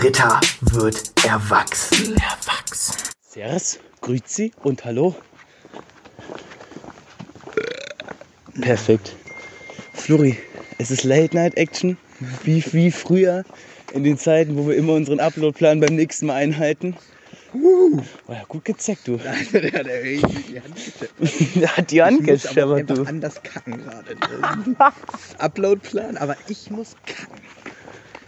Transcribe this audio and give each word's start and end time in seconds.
Britta 0.00 0.40
wird 0.62 1.12
erwachsen. 1.26 2.16
Erwachsen. 2.16 2.94
Servus, 3.20 3.78
Grüezi 4.00 4.50
und 4.62 4.82
Hallo. 4.82 5.14
Perfekt. 8.62 9.14
Flori, 9.92 10.38
es 10.78 10.90
ist 10.90 11.04
Late 11.04 11.36
Night 11.36 11.54
Action, 11.58 11.98
wie, 12.44 12.64
wie 12.72 12.90
früher 12.90 13.44
in 13.92 14.02
den 14.04 14.16
Zeiten, 14.16 14.56
wo 14.56 14.66
wir 14.68 14.76
immer 14.76 14.94
unseren 14.94 15.20
Uploadplan 15.20 15.80
beim 15.80 15.96
nächsten 15.96 16.24
Mal 16.24 16.36
einhalten. 16.36 16.96
Uh. 17.52 18.00
Oh 18.26 18.32
ja, 18.32 18.44
gut 18.48 18.64
gezeckt, 18.64 19.06
du. 19.06 19.18
Der 19.18 19.36
hat 19.36 19.50
die 19.50 19.72
Hand 19.72 20.64
gescheppert. 20.72 21.10
Der 21.56 21.76
hat 21.76 21.90
die 21.90 22.02
Hand 22.02 22.26
Ich 22.26 22.44
muss 22.44 22.56
aber 22.56 22.82
du. 22.82 23.02
anders 23.02 23.42
kacken 23.42 23.82
gerade. 23.84 24.16
Uploadplan, 25.38 26.16
aber 26.16 26.38
ich 26.48 26.70
muss 26.70 26.96
kacken. 27.04 27.39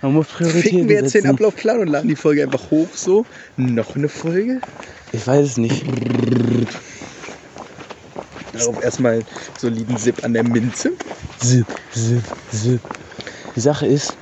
Man 0.02 0.14
muss 0.14 0.26
Prioritäten 0.26 0.62
Ficken 0.62 0.88
wir 0.88 0.96
jetzt 0.96 1.14
den 1.14 1.22
setzen. 1.22 1.34
Uploadplan 1.34 1.80
und 1.80 1.86
laden 1.86 2.08
die 2.08 2.16
Folge 2.16 2.43
einfach 2.43 2.70
hoch 2.70 2.88
so. 2.94 3.24
Noch 3.56 3.94
eine 3.94 4.08
Folge. 4.08 4.60
Ich 5.12 5.24
weiß 5.26 5.46
es 5.46 5.56
nicht. 5.56 5.84
Darauf 8.52 8.82
erstmal 8.82 9.22
soliden 9.58 9.96
Sip 9.96 10.24
an 10.24 10.32
der 10.32 10.43
Minze. 10.44 10.93
Zip, 11.38 11.66
zip, 11.93 12.22
zip. 12.50 12.80
Die 13.54 13.60
Sache 13.60 13.86
ist, 13.86 14.16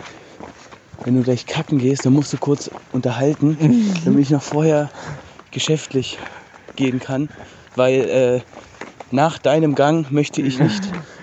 wenn 1.05 1.16
du 1.16 1.23
gleich 1.23 1.47
kacken 1.47 1.79
gehst, 1.79 2.05
dann 2.05 2.12
musst 2.12 2.33
du 2.33 2.37
kurz 2.37 2.71
unterhalten, 2.93 3.57
damit 4.05 4.21
ich 4.21 4.30
noch 4.30 4.43
vorher 4.43 4.91
geschäftlich 5.51 6.19
gehen 6.77 7.01
kann, 7.01 7.30
weil 7.74 7.95
äh, 7.95 8.41
nach 9.10 9.38
deinem 9.38 9.74
Gang 9.74 10.10
möchte 10.12 10.43
ich 10.43 10.59
nicht 10.59 10.83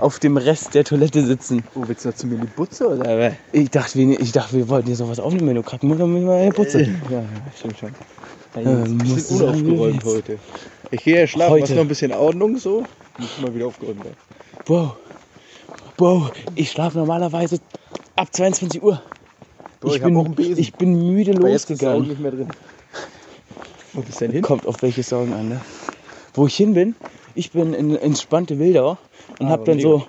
auf 0.00 0.18
dem 0.18 0.36
Rest 0.36 0.74
der 0.74 0.84
Toilette 0.84 1.24
sitzen. 1.24 1.62
Oh, 1.74 1.82
willst 1.86 2.04
du 2.04 2.08
noch 2.08 2.16
zu 2.16 2.26
mir 2.26 2.36
die 2.38 2.46
Butze 2.46 2.88
oder? 2.88 3.18
was? 3.18 3.34
Ich 3.52 3.70
dachte, 3.70 3.98
wir, 3.98 4.18
ich 4.20 4.32
dachte, 4.32 4.56
wir 4.56 4.68
wollten 4.68 4.88
jetzt 4.88 5.00
noch 5.00 5.08
was 5.10 5.20
aufnehmen, 5.20 5.48
wenn 5.48 5.56
du 5.56 5.62
kacken 5.62 5.88
musst, 5.88 6.00
dann 6.00 6.12
müssen 6.12 6.26
wir 6.26 6.34
eine 6.34 6.52
Putze. 6.52 6.82
Ja, 7.10 7.22
stimmt 7.56 7.78
schon. 7.78 7.90
Ja, 8.56 8.70
musst 8.70 9.28
bisschen 9.28 9.42
unaufgeräumt 9.42 10.04
heute. 10.04 10.38
Ich 10.90 11.04
gehe 11.04 11.20
ja 11.20 11.26
schlafen, 11.26 11.52
Heute. 11.52 11.64
hast 11.64 11.70
noch 11.74 11.82
ein 11.82 11.88
bisschen 11.88 12.12
Ordnung 12.12 12.56
so. 12.58 12.84
Muss 13.18 13.40
mal 13.40 13.54
wieder 13.54 13.66
aufgeräumt 13.66 14.02
werden. 14.02 14.16
Wow. 14.66 14.96
Wow, 15.98 16.32
ich 16.56 16.70
schlafe 16.70 16.98
normalerweise 16.98 17.60
ab 18.16 18.28
22 18.34 18.82
Uhr. 18.82 19.00
Bro, 19.80 19.90
ich 19.90 19.96
ich, 19.96 20.02
bin, 20.02 20.16
auch 20.16 20.24
einen 20.24 20.34
Besen. 20.34 20.58
ich 20.58 20.74
bin 20.74 21.14
müde 21.14 21.32
Aber 21.36 21.48
jetzt 21.48 21.64
ist 21.64 21.70
losgegangen. 21.70 22.08
nicht 22.08 22.20
mehr 22.20 22.30
drin. 22.32 22.48
Wo 23.92 24.00
bist 24.02 24.20
du 24.20 24.24
denn 24.24 24.32
hin? 24.32 24.42
Kommt 24.42 24.66
auf 24.66 24.82
welche 24.82 25.02
Sorgen 25.02 25.32
an, 25.32 25.48
ne? 25.48 25.60
Wo 26.34 26.46
ich 26.46 26.56
hin 26.56 26.74
bin, 26.74 26.94
ich 27.34 27.52
bin 27.52 27.74
in 27.74 27.96
entspannte 27.96 28.58
Wildau 28.58 28.98
und 29.38 29.46
Ah, 29.46 29.50
habe 29.50 29.64
dann 29.64 29.76
mega. 29.76 29.88
so 29.88 30.04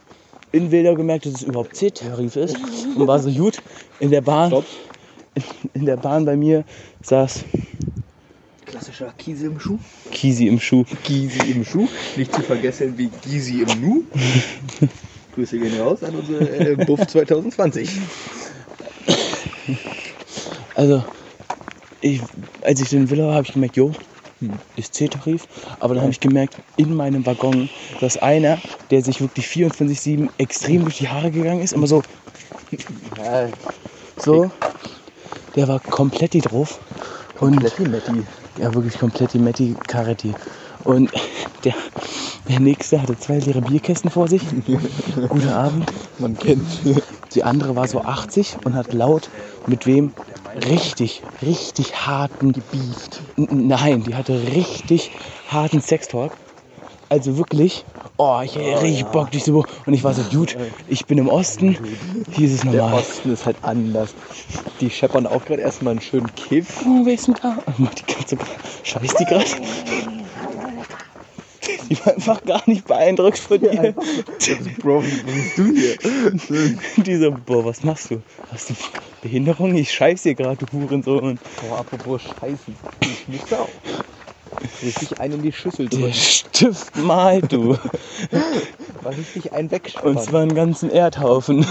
in 0.52 0.72
Wildau 0.72 0.96
gemerkt, 0.96 1.26
dass 1.26 1.34
es 1.34 1.44
überhaupt 1.44 1.76
C-Tarif 1.76 2.36
ist 2.36 2.58
und 2.98 3.08
war 3.08 3.20
so 3.20 3.32
gut. 3.32 3.62
In 4.00 4.12
der 4.12 4.22
Bahn, 4.22 4.52
in, 5.34 5.44
in 5.74 5.86
der 5.86 5.98
Bahn 5.98 6.26
bei 6.26 6.36
mir 6.36 6.66
saß 7.02 7.44
Klassischer 8.66 9.12
Kiese 9.18 9.48
im 9.48 9.60
Schuh. 9.60 9.80
Kisi 10.14 10.48
im 10.48 10.60
Schuh. 10.60 10.86
Gysi 11.06 11.52
im 11.52 11.66
Schuh. 11.66 11.88
Nicht 12.16 12.34
zu 12.34 12.42
vergessen 12.42 12.98
wie 12.98 13.10
Gysi 13.24 13.62
im 13.62 13.82
Nu. 13.82 14.04
Grüße 15.36 15.58
gehen 15.58 15.80
raus 15.80 16.04
an 16.04 16.16
unsere 16.16 16.72
äh, 16.72 16.76
Buff 16.76 17.06
2020. 17.08 17.90
Also, 20.76 21.04
ich, 22.02 22.22
als 22.62 22.80
ich 22.82 22.92
in 22.94 23.10
Villa 23.10 23.28
war, 23.28 23.36
habe 23.36 23.46
ich 23.48 23.54
gemerkt, 23.54 23.78
jo, 23.78 23.92
ist 24.76 24.94
C-Tarif. 24.96 25.48
Aber 25.80 25.94
dann 25.94 26.04
habe 26.04 26.12
ich 26.12 26.20
gemerkt, 26.20 26.62
in 26.78 26.96
meinem 26.96 27.26
Waggon, 27.26 27.70
dass 28.00 28.18
einer, 28.18 28.58
der 28.90 29.04
sich 29.04 29.22
wirklich 29.22 29.46
24-7 29.48 30.30
extrem 30.38 30.84
durch 30.84 30.98
die 30.98 31.10
Haare 31.10 31.32
gegangen 31.32 31.62
ist, 31.62 31.74
immer 31.74 31.88
so, 31.88 32.04
so, 34.18 34.52
der 35.56 35.68
war 35.68 35.80
komplett 35.80 36.34
drauf. 36.46 36.80
Und 37.40 37.64
Letti 37.64 37.86
Metti. 37.86 38.24
ja, 38.58 38.74
wirklich 38.74 38.98
komplett 39.00 39.34
die 39.34 39.40
Metti 39.40 39.76
Caretti. 39.88 40.34
Und 40.84 41.12
der, 41.64 41.74
der 42.48 42.60
nächste 42.60 43.02
hatte 43.02 43.18
zwei 43.18 43.40
leere 43.40 43.62
Bierkästen 43.62 44.10
vor 44.10 44.28
sich. 44.28 44.42
Guten 45.30 45.50
Abend. 45.50 45.92
Man 46.20 46.38
kennt. 46.38 46.66
Die 47.34 47.44
andere 47.44 47.76
war 47.76 47.88
so 47.88 48.02
80 48.02 48.58
und 48.64 48.76
hat 48.76 48.94
laut 48.94 49.30
mit 49.66 49.86
wem 49.86 50.14
richtig, 50.56 51.22
richtig 51.42 52.08
harten 52.08 52.54
gebieft. 52.54 53.22
Nein, 53.38 54.04
die 54.04 54.16
hatte 54.16 54.42
richtig 54.54 55.12
harten 55.50 55.82
Sextalk. 55.82 56.32
Also 57.10 57.38
wirklich, 57.38 57.86
oh, 58.18 58.40
ich 58.44 58.56
hätte 58.56 58.82
richtig 58.82 59.06
Bock, 59.08 59.32
dich 59.32 59.44
so. 59.44 59.66
Und 59.86 59.94
ich 59.94 60.04
war 60.04 60.14
so, 60.14 60.24
gut, 60.24 60.56
ich 60.88 61.06
bin 61.06 61.18
im 61.18 61.28
Osten, 61.28 61.78
hier 62.32 62.48
ist 62.48 62.54
es 62.54 62.62
Der 62.62 62.72
normal. 62.72 63.00
Osten 63.00 63.34
ist 63.34 63.46
halt 63.46 63.58
anders. 63.64 64.16
Die 64.80 64.90
scheppern 64.90 65.28
auch 65.28 65.44
gerade 65.44 65.62
erstmal 65.62 65.92
einen 65.92 66.02
schönen 66.02 66.34
Kiff. 66.36 66.84
Oh, 66.86 67.04
denn 67.04 67.36
da? 67.42 67.58
Oh, 67.68 67.72
die 68.08 68.14
ganze 68.14 68.38
Scheiß 68.84 69.16
die 69.16 69.26
gerade. 69.26 70.21
Die 71.92 72.06
war 72.06 72.14
einfach 72.14 72.42
gar 72.46 72.64
nicht 72.68 72.88
beeindruckt 72.88 73.38
von 73.38 73.60
dir. 73.60 73.94
Bro, 74.82 75.04
was 75.04 75.24
bist 75.26 75.58
du 75.58 75.66
hier? 75.66 77.04
Die 77.04 77.18
so, 77.18 77.34
boah, 77.46 77.66
was 77.66 77.84
machst 77.84 78.12
du? 78.12 78.22
Hast 78.50 78.70
du 78.70 78.76
Behinderung? 79.22 79.76
Ich 79.76 79.92
scheiß 79.92 80.24
hier 80.24 80.36
gerade, 80.36 80.56
du 80.56 80.72
Hurensohn. 80.72 81.38
Boah, 81.68 81.80
apropos 81.80 82.22
Scheißen. 82.22 82.78
Ich 83.02 83.28
müsste 83.28 83.60
auch. 83.60 83.68
Richtig 84.82 85.20
einen 85.20 85.34
in 85.34 85.42
die 85.42 85.52
Schüssel 85.52 85.90
Der 85.90 86.00
drücken. 86.00 86.14
Stift 86.14 86.96
malt, 86.96 87.52
du. 87.52 87.72
War 89.02 89.18
richtig 89.18 89.52
einen 89.52 89.70
wegspannen. 89.70 90.16
Und 90.16 90.24
zwar 90.24 90.44
einen 90.44 90.56
ganzen 90.56 90.90
Erdhaufen. 90.92 91.66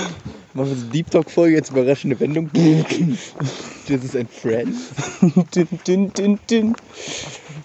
Machen 0.52 0.68
wir 0.68 0.76
so 0.76 0.86
Deep 0.92 1.10
Talk 1.10 1.30
Folge, 1.30 1.56
jetzt 1.56 1.70
überraschende 1.70 2.20
Wendung. 2.20 2.50
Das 3.90 4.04
ist 4.04 4.14
ein 4.14 4.28
Friend. 4.28 4.76
Din, 5.54 5.68
din, 5.84 6.12
din, 6.12 6.38
din. 6.48 6.76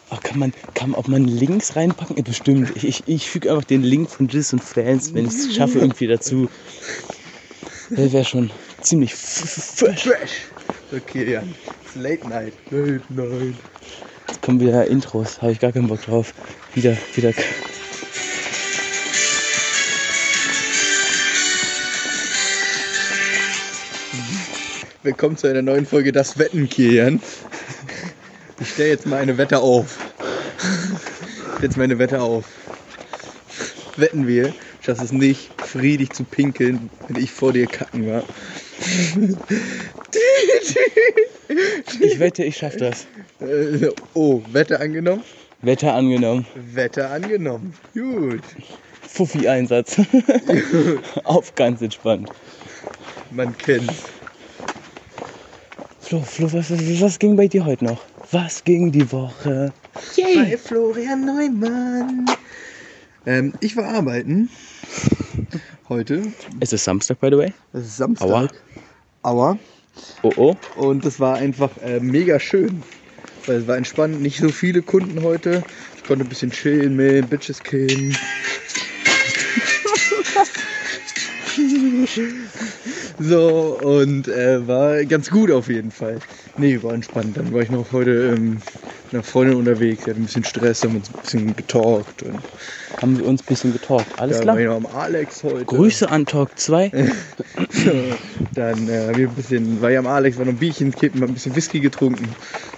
Ach, 0.09 0.21
kann 0.23 0.39
man, 0.39 0.53
kann 0.73 0.89
man, 0.89 0.99
ob 0.99 1.07
man 1.07 1.25
Links 1.25 1.75
reinpacken? 1.75 2.17
Ja, 2.17 2.23
bestimmt. 2.23 2.71
Ich, 2.75 2.83
ich, 2.83 3.03
ich 3.05 3.29
füge 3.29 3.51
einfach 3.51 3.65
den 3.65 3.83
Link 3.83 4.09
von 4.09 4.27
Jizz 4.27 4.53
und 4.53 4.63
Fans, 4.63 5.13
wenn 5.13 5.27
ich 5.27 5.33
es 5.33 5.55
schaffe, 5.55 5.79
irgendwie 5.79 6.07
dazu. 6.07 6.49
Das 7.91 8.11
wäre 8.11 8.25
schon 8.25 8.49
ziemlich 8.81 9.13
fresh. 9.13 10.03
Fresh. 10.03 10.47
Okay, 10.91 11.31
ja. 11.31 11.43
It's 11.83 11.95
Late 11.95 12.27
Night. 12.27 12.53
Late 12.71 13.03
Night. 13.09 13.55
Jetzt 14.27 14.41
kommen 14.41 14.59
wieder 14.59 14.87
Intros, 14.87 15.41
habe 15.43 15.51
ich 15.51 15.59
gar 15.59 15.71
keinen 15.71 15.87
Bock 15.87 16.01
drauf. 16.01 16.33
Wieder, 16.73 16.97
wieder. 17.13 17.33
Willkommen 25.05 25.37
zu 25.37 25.45
einer 25.45 25.61
neuen 25.61 25.85
Folge 25.85 26.11
Das 26.11 26.39
Wetten, 26.39 26.67
Kilian. 26.67 27.21
Ich 28.59 28.71
stelle 28.71 28.89
jetzt 28.89 29.05
mal 29.05 29.21
eine 29.21 29.37
Wette 29.37 29.59
auf. 29.59 29.99
Jetzt 31.61 31.77
meine 31.77 31.99
Wette 31.99 32.19
auf. 32.21 32.45
Wetten 33.97 34.25
wir, 34.25 34.51
schaffst 34.81 35.03
es 35.03 35.11
nicht, 35.11 35.51
friedlich 35.61 36.09
zu 36.09 36.23
pinkeln, 36.23 36.89
wenn 37.07 37.21
ich 37.21 37.29
vor 37.31 37.53
dir 37.53 37.67
kacken 37.67 38.07
war. 38.07 38.23
Ich 41.99 42.19
wette, 42.19 42.43
ich 42.43 42.57
schaffe 42.57 42.77
das. 42.77 43.05
Äh, 43.41 43.89
Oh, 44.15 44.41
Wette 44.53 44.79
angenommen? 44.79 45.21
Wetter 45.61 45.93
angenommen. 45.93 46.47
Wette 46.73 47.07
angenommen. 47.09 47.75
Gut. 47.93 48.41
Fuffi-Einsatz. 49.07 50.01
Auf 51.23 51.53
ganz 51.53 51.83
entspannt. 51.83 52.31
Man 53.29 53.55
kennt's. 53.55 53.93
Flo, 56.05 56.21
Flo, 56.21 56.53
was, 56.53 56.69
was, 56.69 57.01
was 57.01 57.17
ging 57.17 57.35
bei 57.35 57.47
dir 57.47 57.65
heute 57.65 57.83
noch? 57.83 57.99
Was 58.29 58.63
ging 58.63 58.91
die 58.91 59.11
Woche? 59.11 59.73
Bei 60.15 60.55
Florian 60.55 61.25
Neumann. 61.25 62.27
Ähm, 63.25 63.53
ich 63.59 63.75
war 63.75 63.85
arbeiten. 63.85 64.47
Heute. 65.89 66.31
Es 66.59 66.73
ist 66.73 66.83
Samstag, 66.83 67.19
by 67.19 67.29
the 67.31 67.37
way. 67.37 67.53
Es 67.73 67.85
ist 67.85 67.97
Samstag. 67.97 68.29
Aua. 68.29 68.47
Aua. 69.23 69.57
Oh 70.21 70.31
oh. 70.35 70.55
Und 70.75 71.03
es 71.05 71.19
war 71.19 71.37
einfach 71.37 71.71
äh, 71.83 71.99
mega 71.99 72.39
schön. 72.39 72.83
Weil 73.47 73.61
es 73.61 73.67
war 73.67 73.75
entspannt, 73.75 74.21
nicht 74.21 74.37
so 74.37 74.49
viele 74.49 74.83
Kunden 74.83 75.23
heute. 75.23 75.63
Ich 75.97 76.03
konnte 76.03 76.23
ein 76.23 76.29
bisschen 76.29 76.51
chillen 76.51 76.95
mit 76.95 77.31
Bitches 77.31 77.63
killen. 77.63 78.15
so, 83.17 83.77
und 83.81 84.27
äh, 84.27 84.67
war 84.67 85.03
ganz 85.05 85.29
gut 85.29 85.49
auf 85.51 85.69
jeden 85.69 85.91
Fall. 85.91 86.19
Nee, 86.57 86.81
war 86.81 86.93
entspannt. 86.93 87.37
Dann 87.37 87.53
war 87.53 87.61
ich 87.61 87.69
noch 87.69 87.91
heute 87.91 88.35
ähm, 88.35 88.61
mit 89.05 89.13
einer 89.13 89.23
Freundin 89.23 89.57
unterwegs. 89.57 90.05
Wir 90.05 90.11
hatten 90.11 90.23
ein 90.23 90.25
bisschen 90.25 90.43
Stress, 90.43 90.83
haben 90.83 90.97
uns 90.97 91.09
ein 91.09 91.21
bisschen 91.21 91.55
getalkt. 91.55 92.23
Und 92.23 92.41
Haben 93.01 93.17
wir 93.17 93.25
uns 93.25 93.41
ein 93.41 93.45
bisschen 93.47 93.73
getalkt. 93.73 94.07
Alles 94.19 94.41
klar. 94.41 94.55
war 94.55 94.61
ich 94.61 94.67
noch 94.67 94.75
am 94.75 94.85
Alex 94.87 95.43
heute. 95.43 95.65
Grüße 95.65 96.09
an 96.09 96.25
Talk 96.25 96.57
2. 96.59 96.91
Dann 98.53 98.89
äh, 98.89 99.11
ich 99.11 99.17
ein 99.17 99.35
bisschen, 99.35 99.81
war 99.81 99.91
ich 99.91 99.97
am 99.97 100.07
Alex, 100.07 100.37
war 100.37 100.45
noch 100.45 100.53
ein 100.53 100.57
Bierchen 100.57 100.91
kippen, 100.91 101.21
hab 101.21 101.29
ein 101.29 101.33
bisschen 101.33 101.55
Whisky 101.55 101.79
getrunken 101.79 102.27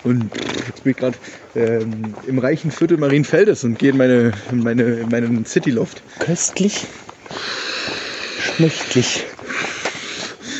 und 0.04 0.32
jetzt 0.68 0.84
bin 0.84 0.92
ich 0.92 0.98
gerade 0.98 1.18
ähm, 1.56 2.16
im 2.28 2.40
reichen 2.40 2.72
Viertel 2.72 2.98
Marienfeldes 2.98 3.64
und 3.64 3.78
gehe 3.78 3.92
in 3.92 3.98
meine, 3.98 4.34
in 4.52 4.64
meine, 4.64 4.84
in 4.84 5.10
meinen 5.10 5.46
Cityloft. 5.46 6.02
Köstlich. 6.20 6.86
Schmächtlich. 8.40 9.26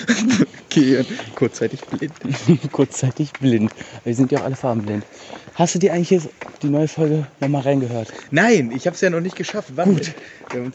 kehren. 0.70 1.06
Kurzzeitig 1.36 1.82
blind. 1.82 2.14
Kurzzeitig 2.72 3.34
blind. 3.34 3.72
Wir 4.04 4.16
sind 4.16 4.32
ja 4.32 4.40
auch 4.40 4.46
alle 4.46 4.56
farbenblind. 4.56 5.04
Hast 5.56 5.76
du 5.76 5.80
dir 5.80 5.94
eigentlich 5.94 6.12
jetzt 6.12 6.30
die 6.62 6.70
neue 6.70 6.88
Folge 6.88 7.26
nochmal 7.40 7.64
reingehört? 7.64 8.14
Nein, 8.32 8.72
ich 8.72 8.86
habe 8.86 8.96
es 8.96 9.02
ja 9.02 9.10
noch 9.10 9.22
nicht 9.22 9.36
geschafft. 9.36 9.72
Wann 9.76 9.96
Gut. 9.96 10.14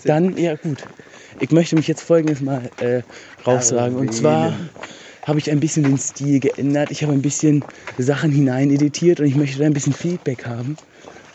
Dann, 0.04 0.36
ja 0.36 0.56
gut. 0.56 0.84
Ich 1.38 1.50
möchte 1.50 1.76
mich 1.76 1.88
jetzt 1.88 2.02
folgendes 2.02 2.40
mal 2.40 2.70
äh, 2.80 3.02
raussagen. 3.46 3.96
Und 3.96 4.12
zwar 4.12 4.54
habe 5.24 5.38
ich 5.38 5.50
ein 5.50 5.60
bisschen 5.60 5.84
den 5.84 5.98
Stil 5.98 6.40
geändert. 6.40 6.90
Ich 6.90 7.02
habe 7.02 7.12
ein 7.12 7.22
bisschen 7.22 7.64
Sachen 7.98 8.32
hineineditiert 8.32 9.20
und 9.20 9.26
ich 9.26 9.36
möchte 9.36 9.58
da 9.58 9.66
ein 9.66 9.72
bisschen 9.72 9.92
Feedback 9.92 10.46
haben, 10.46 10.76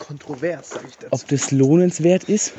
kontrovers, 0.08 0.70
sag 0.70 0.84
ich 0.88 0.96
dazu. 0.96 1.12
ob 1.12 1.28
das 1.28 1.50
lohnenswert 1.50 2.24
ist 2.24 2.54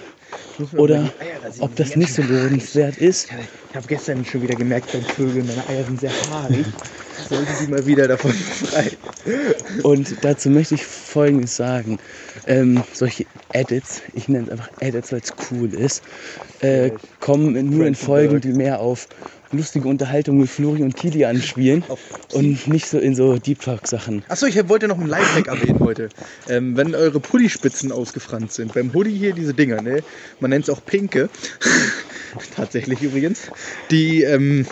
oder 0.78 1.12
rasieren, 1.44 1.62
ob 1.62 1.76
das 1.76 1.96
nicht 1.96 2.14
so 2.14 2.22
lohnenswert 2.22 2.98
ist. 2.98 3.30
Ich 3.72 3.76
habe 3.76 3.88
gestern 3.88 4.24
schon 4.24 4.44
wieder 4.44 4.56
gemerkt 4.56 4.92
beim 4.92 5.02
Vögeln, 5.02 5.48
meine 5.48 5.68
Eier 5.68 5.84
sind 5.84 6.00
sehr 6.00 6.12
haarig. 6.30 6.66
Sollen 7.28 7.48
sie 7.60 7.68
mal 7.68 7.86
wieder 7.86 8.08
davon 8.08 8.32
frei. 8.32 8.92
Und 9.82 10.24
dazu 10.24 10.50
möchte 10.50 10.76
ich 10.76 10.86
Folgendes 10.86 11.56
sagen. 11.56 11.98
Ähm, 12.46 12.84
solche 12.94 13.26
Edits, 13.52 14.02
ich 14.14 14.28
nenne 14.28 14.46
es 14.46 14.52
einfach 14.52 14.70
Edits, 14.80 15.12
weil 15.12 15.22
es 15.22 15.34
cool 15.52 15.74
ist, 15.74 16.04
äh, 16.62 16.92
kommen 17.20 17.70
nur 17.70 17.88
in 17.88 17.96
Folgen, 17.96 18.42
die 18.42 18.54
mehr 18.54 18.80
auf 18.80 19.08
lustige 19.52 19.88
Unterhaltung 19.88 20.38
mit 20.38 20.50
Flori 20.50 20.84
und 20.84 20.96
Kili 20.96 21.26
anspielen 21.26 21.84
Auf 21.88 22.00
und 22.34 22.68
nicht 22.68 22.88
so 22.88 23.00
in 23.00 23.16
so 23.16 23.38
Deep 23.38 23.62
Talk-Sachen. 23.62 24.24
Achso, 24.28 24.46
ich 24.46 24.70
wollte 24.70 24.88
noch 24.88 24.98
einen 24.98 25.08
Lifehack 25.08 25.48
erwähnen 25.48 25.80
heute. 25.80 26.10
Ähm, 26.48 26.78
wenn 26.78 26.96
eure 26.96 27.20
Pullispitzen 27.20 27.92
ausgefranst 27.92 28.56
sind, 28.56 28.74
beim 28.74 28.94
Hoodie 28.94 29.18
hier 29.18 29.34
diese 29.34 29.54
Dinger, 29.54 29.82
ne? 29.82 30.04
man 30.40 30.52
nennt 30.52 30.68
es 30.68 30.70
auch 30.70 30.84
Pinke, 30.86 31.30
tatsächlich 32.56 33.02
übrigens, 33.02 33.52
die 33.90 34.24
ähm, 34.24 34.66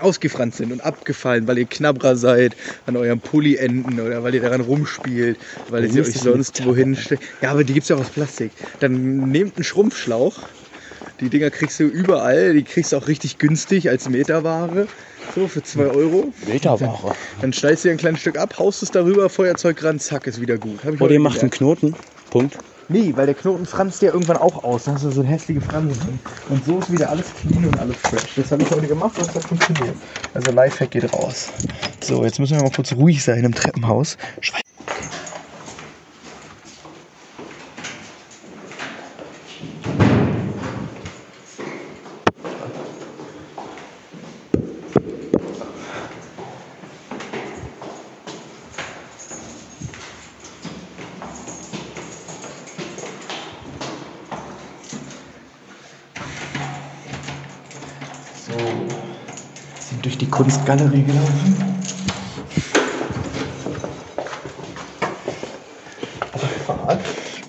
ausgefranst 0.00 0.58
sind 0.58 0.72
und 0.72 0.80
abgefallen, 0.82 1.46
weil 1.46 1.58
ihr 1.58 1.66
Knabberer 1.66 2.16
seid 2.16 2.56
an 2.86 2.96
eurem 2.96 3.20
Pulli-Enden 3.20 4.00
oder 4.00 4.22
weil 4.22 4.34
ihr 4.34 4.42
daran 4.42 4.60
rumspielt, 4.60 5.38
weil 5.68 5.84
ihr 5.84 5.94
musst 5.94 6.16
euch 6.16 6.22
sonst 6.22 6.64
wohin 6.64 6.96
steckt. 6.96 7.22
Ja, 7.40 7.50
aber 7.52 7.64
die 7.64 7.72
gibt 7.72 7.84
es 7.84 7.88
ja 7.88 7.96
auch 7.96 8.00
aus 8.00 8.10
Plastik. 8.10 8.52
Dann 8.80 9.30
nehmt 9.30 9.56
einen 9.56 9.64
Schrumpfschlauch. 9.64 10.40
Die 11.20 11.30
Dinger 11.30 11.50
kriegst 11.50 11.80
du 11.80 11.84
überall, 11.84 12.52
die 12.52 12.62
kriegst 12.62 12.92
du 12.92 12.98
auch 12.98 13.08
richtig 13.08 13.38
günstig 13.38 13.88
als 13.88 14.08
Meterware. 14.08 14.86
So, 15.34 15.48
für 15.48 15.62
2 15.62 15.86
Euro. 15.86 16.32
Meterware. 16.46 17.14
Dann 17.40 17.52
schneidest 17.52 17.84
du 17.84 17.88
dir 17.88 17.92
ein 17.92 17.98
kleines 17.98 18.20
Stück 18.20 18.38
ab, 18.38 18.58
haust 18.58 18.82
es 18.82 18.90
darüber, 18.90 19.28
Feuerzeug 19.28 19.82
ran, 19.82 19.98
zack, 19.98 20.26
ist 20.26 20.40
wieder 20.40 20.58
gut. 20.58 20.84
Hab 20.84 20.94
ich 20.94 21.00
Oder 21.00 21.04
heute 21.04 21.14
ihr 21.14 21.20
macht 21.20 21.40
einen. 21.40 21.50
Knoten. 21.50 21.94
Punkt. 22.30 22.58
Nee, 22.88 23.12
weil 23.16 23.26
der 23.26 23.34
Knoten 23.34 23.66
franzt 23.66 24.02
ja 24.02 24.12
irgendwann 24.12 24.36
auch 24.36 24.62
aus. 24.62 24.84
Da 24.84 24.92
hast 24.92 25.04
du 25.04 25.10
so 25.10 25.22
eine 25.22 25.30
hässliche 25.30 25.60
Franse 25.60 25.98
drin. 25.98 26.18
Und 26.50 26.64
so 26.64 26.78
ist 26.78 26.92
wieder 26.92 27.10
alles 27.10 27.26
clean 27.40 27.64
und 27.64 27.78
alles 27.80 27.96
fresh. 27.96 28.34
Das 28.36 28.52
habe 28.52 28.62
ich 28.62 28.70
heute 28.70 28.86
gemacht 28.86 29.18
und 29.18 29.26
das 29.26 29.34
hat 29.34 29.44
funktioniert. 29.44 29.96
Also 30.34 30.52
Lifehack 30.52 30.92
geht 30.92 31.12
raus. 31.12 31.48
So, 32.00 32.22
jetzt 32.24 32.38
müssen 32.38 32.56
wir 32.56 32.62
mal 32.62 32.70
kurz 32.70 32.92
ruhig 32.92 33.24
sein 33.24 33.42
im 33.42 33.54
Treppenhaus. 33.54 34.16
Schwein. 34.40 34.60
Sind 59.88 60.04
durch 60.04 60.18
die 60.18 60.28
Kunstgalerie 60.28 61.02
gelaufen. 61.02 61.56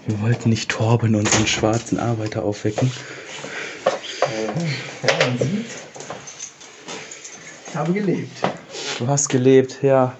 Wir 0.05 0.21
wollten 0.21 0.49
nicht 0.49 0.69
Torben, 0.69 1.15
unseren 1.15 1.47
schwarzen 1.47 1.99
Arbeiter, 1.99 2.43
aufwecken. 2.43 2.91
Ja, 5.03 5.27
man 5.27 5.37
sieht. 5.37 5.65
Ich 7.67 7.75
habe 7.75 7.93
gelebt. 7.93 8.37
Du 8.99 9.07
hast 9.07 9.29
gelebt, 9.29 9.83
ja. 9.83 10.13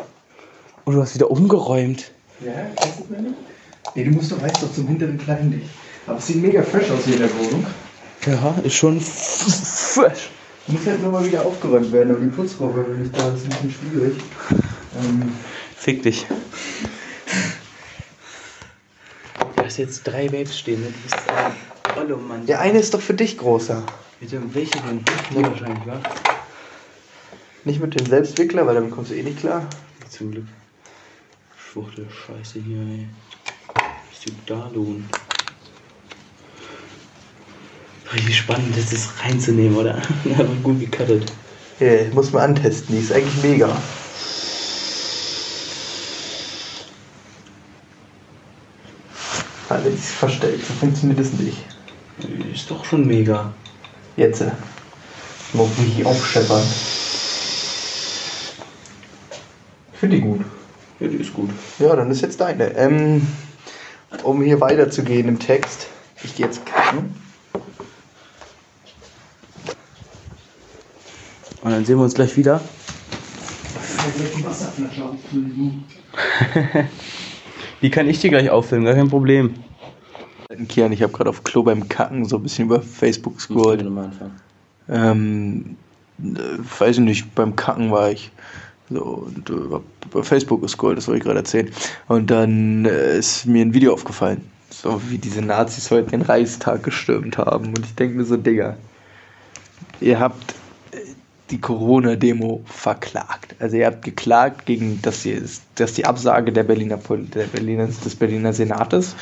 Und 0.86 0.96
du 0.96 1.02
hast 1.02 1.16
wieder 1.16 1.32
umgeräumt. 1.32 2.12
Ja, 2.40 2.52
kennst 2.76 3.00
du 3.00 3.06
das 3.10 3.22
nicht? 3.22 3.36
Nee, 3.96 4.04
du 4.04 4.12
musst 4.12 4.32
doch 4.32 4.42
weißt 4.42 4.62
doch 4.62 4.72
zum 4.74 4.88
hinteren 4.88 5.18
kleinen 5.18 5.52
Licht. 5.52 5.70
Aber 6.06 6.18
es 6.18 6.28
sieht 6.28 6.38
mega 6.38 6.62
fresh 6.62 6.90
aus 6.92 7.04
hier 7.06 7.16
in 7.16 7.22
der 7.22 7.34
Wohnung. 7.40 7.66
Ja, 8.26 8.56
ist 8.64 8.76
schon 8.76 9.02
fresh. 9.02 10.30
Muss 10.68 10.86
halt 10.86 11.02
nur 11.02 11.12
mal 11.14 11.26
wieder 11.26 11.46
aufgeräumt 11.46 11.92
werden, 11.94 12.12
aber 12.12 12.20
die 12.20 12.28
Putzfrau 12.28 12.76
war 12.76 12.84
nicht 12.88 13.18
da, 13.18 13.30
das 13.30 13.42
ist 13.42 13.46
ein 13.46 13.50
bisschen 13.50 13.72
schwierig. 13.72 14.16
Ähm, 15.02 15.32
Fick 15.76 16.04
dich. 16.04 16.26
Du 19.56 19.64
hast 19.64 19.78
jetzt 19.78 20.04
drei 20.04 20.28
Babes 20.28 20.60
stehen, 20.60 20.82
ne? 20.82 20.88
Du 20.88 20.94
bist 21.04 21.16
ein 21.30 22.02
Ollo, 22.02 22.18
Mann. 22.18 22.46
der 22.46 22.60
eine 22.60 22.80
ist 22.80 22.94
doch 22.94 23.02
für 23.02 23.14
dich 23.14 23.38
großer. 23.38 23.82
Bitte, 24.20 24.42
welche 24.54 24.78
denn? 24.80 25.04
Die 25.32 25.44
wahrscheinlich, 25.44 25.86
wa? 25.86 26.00
Nicht 27.64 27.80
mit 27.82 27.98
dem 28.00 28.06
Selbstwickler, 28.06 28.66
weil 28.68 28.76
damit 28.76 28.92
kommst 28.92 29.12
du 29.12 29.16
eh 29.16 29.24
nicht 29.24 29.40
klar. 29.40 29.66
Zum 30.10 30.32
Glück. 30.32 30.46
Schwuchte 31.72 32.06
Scheiße 32.10 32.60
hier, 32.60 32.78
ey. 32.78 33.08
Bist 34.10 34.26
du 34.26 34.32
da 34.46 34.70
lohnen? 34.74 35.10
Richtig 38.18 38.38
spannend, 38.38 38.76
das 38.76 38.92
ist 38.92 39.12
reinzunehmen, 39.24 39.78
oder? 39.78 40.02
Aber 40.40 40.56
gut 40.64 40.80
gecuttet. 40.80 41.32
Ja, 41.80 42.12
muss 42.14 42.32
man 42.32 42.56
antesten, 42.56 42.96
die 42.96 43.02
ist 43.04 43.12
eigentlich 43.12 43.44
mega. 43.44 43.70
Also 49.70 49.90
die 49.90 49.96
ist 49.96 50.10
verstellt, 50.14 50.66
so 50.66 50.74
funktioniert 50.74 51.20
es 51.20 51.34
nicht. 51.34 51.58
Ist 52.52 52.72
doch 52.72 52.84
schon 52.86 53.06
mega. 53.06 53.54
Jetzt. 54.16 54.42
Mal 55.54 55.68
richtig 55.78 56.04
aufscheppern. 56.04 56.64
Ich 59.94 60.00
finde 60.00 60.16
die 60.16 60.22
gut. 60.24 60.42
Ja, 61.00 61.08
die 61.08 61.18
ist 61.18 61.34
gut. 61.36 61.52
Ja, 61.78 61.96
dann 61.96 62.10
ist 62.10 62.22
jetzt 62.22 62.42
deine. 62.42 62.76
Ähm, 62.76 63.28
um 64.24 64.42
hier 64.42 64.60
weiterzugehen 64.60 65.28
im 65.28 65.38
Text. 65.38 65.86
Ich 66.24 66.36
gehe 66.36 66.48
jetzt 66.48 66.66
kacken. 66.66 67.27
Und 71.68 71.74
dann 71.74 71.84
sehen 71.84 71.98
wir 71.98 72.06
uns 72.06 72.14
gleich 72.14 72.38
wieder. 72.38 72.62
Die 77.82 77.90
kann 77.92 78.08
ich 78.08 78.22
dir 78.22 78.30
gleich 78.30 78.50
auffilmen, 78.50 78.86
gar 78.86 78.96
kein 78.96 79.10
Problem. 79.10 79.54
Kian, 80.70 80.94
ich 80.94 81.04
habe 81.04 81.12
gerade 81.12 81.30
auf 81.30 81.44
Klo 81.44 81.64
beim 81.64 81.90
Kacken 81.90 82.24
so 82.24 82.38
ein 82.38 82.44
bisschen 82.44 82.68
über 82.68 82.82
Facebook 82.82 83.36
anfangen. 83.52 84.32
Ähm, 84.88 85.76
äh, 86.24 86.80
weiß 86.80 87.00
ich 87.00 87.04
nicht, 87.04 87.36
beim 87.36 87.58
Kacken 87.58 87.92
war 87.92 88.12
ich 88.12 88.32
so 88.90 89.28
und 89.28 89.50
äh, 89.50 89.54
bei 90.10 90.24
Facebook 90.24 90.62
gescrollt, 90.62 90.98
das 90.98 91.10
wollte 91.10 91.18
ich 91.18 91.26
gerade 91.26 91.40
erzählen. 91.40 91.70
Und 92.08 92.32
dann 92.32 92.86
äh, 92.86 93.18
ist 93.18 93.46
mir 93.46 93.62
ein 93.62 93.74
Video 93.74 93.92
aufgefallen, 93.92 94.42
so 94.70 95.02
wie 95.10 95.18
diese 95.18 95.42
Nazis 95.42 95.92
heute 95.92 96.12
den 96.12 96.22
Reichstag 96.22 96.84
gestürmt 96.84 97.38
haben. 97.38 97.68
Und 97.68 97.80
ich 97.80 97.94
denke 97.96 98.16
mir 98.16 98.24
so, 98.24 98.38
Digga, 98.38 98.78
ihr 100.00 100.18
habt 100.18 100.56
die 101.50 101.60
Corona-Demo 101.60 102.62
verklagt. 102.66 103.56
Also 103.60 103.78
ihr 103.78 103.86
habt 103.86 104.04
geklagt 104.04 104.66
gegen, 104.66 105.02
dass 105.02 105.24
die, 105.24 105.42
dass 105.76 105.94
die 105.94 106.06
Absage 106.06 106.52
der 106.52 106.64
Berliner, 106.64 107.00
der 107.34 107.46
Berliner, 107.46 107.88
des 107.88 108.16
Berliner 108.16 108.54
Senates 108.54 109.16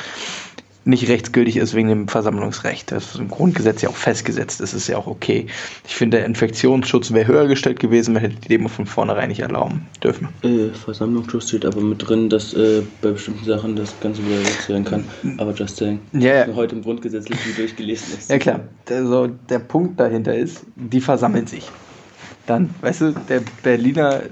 nicht 0.86 1.08
rechtsgültig 1.08 1.56
ist 1.56 1.74
wegen 1.74 1.88
dem 1.88 2.08
Versammlungsrecht. 2.08 2.92
Das 2.92 3.06
ist 3.06 3.18
im 3.18 3.28
Grundgesetz 3.28 3.82
ja 3.82 3.88
auch 3.88 3.96
festgesetzt. 3.96 4.60
Das 4.60 4.72
ist 4.72 4.86
ja 4.86 4.96
auch 4.96 5.08
okay. 5.08 5.46
Ich 5.86 5.96
finde, 5.96 6.18
der 6.18 6.26
Infektionsschutz 6.26 7.12
wäre 7.12 7.26
höher 7.26 7.48
gestellt 7.48 7.80
gewesen, 7.80 8.14
man 8.14 8.22
hätte 8.22 8.36
die 8.36 8.48
Demo 8.48 8.68
von 8.68 8.86
vornherein 8.86 9.28
nicht 9.28 9.40
erlauben 9.40 9.86
dürfen. 10.02 10.28
Äh, 10.42 10.68
Versammlungsschutz 10.70 11.48
steht 11.48 11.66
aber 11.66 11.80
mit 11.80 12.08
drin, 12.08 12.30
dass 12.30 12.54
äh, 12.54 12.82
bei 13.02 13.10
bestimmten 13.10 13.44
Sachen 13.44 13.74
das 13.74 13.98
Ganze 14.00 14.24
widersetzt 14.24 14.68
werden 14.68 14.84
kann. 14.84 15.04
Aber 15.38 15.52
just 15.52 15.76
saying. 15.76 15.98
Mir 16.12 16.52
heute 16.54 16.76
im 16.76 16.82
Grundgesetz 16.82 17.28
nicht 17.28 17.58
durchgelesen 17.58 18.16
ist. 18.16 18.30
Ja 18.30 18.38
klar, 18.38 18.60
also 18.88 19.26
der 19.26 19.58
Punkt 19.58 19.98
dahinter 19.98 20.36
ist, 20.36 20.64
die 20.76 21.00
versammeln 21.00 21.48
sich. 21.48 21.68
Dann, 22.46 22.70
weißt 22.80 23.00
du, 23.00 23.12
der 23.28 23.42
Berliner, 23.62 24.22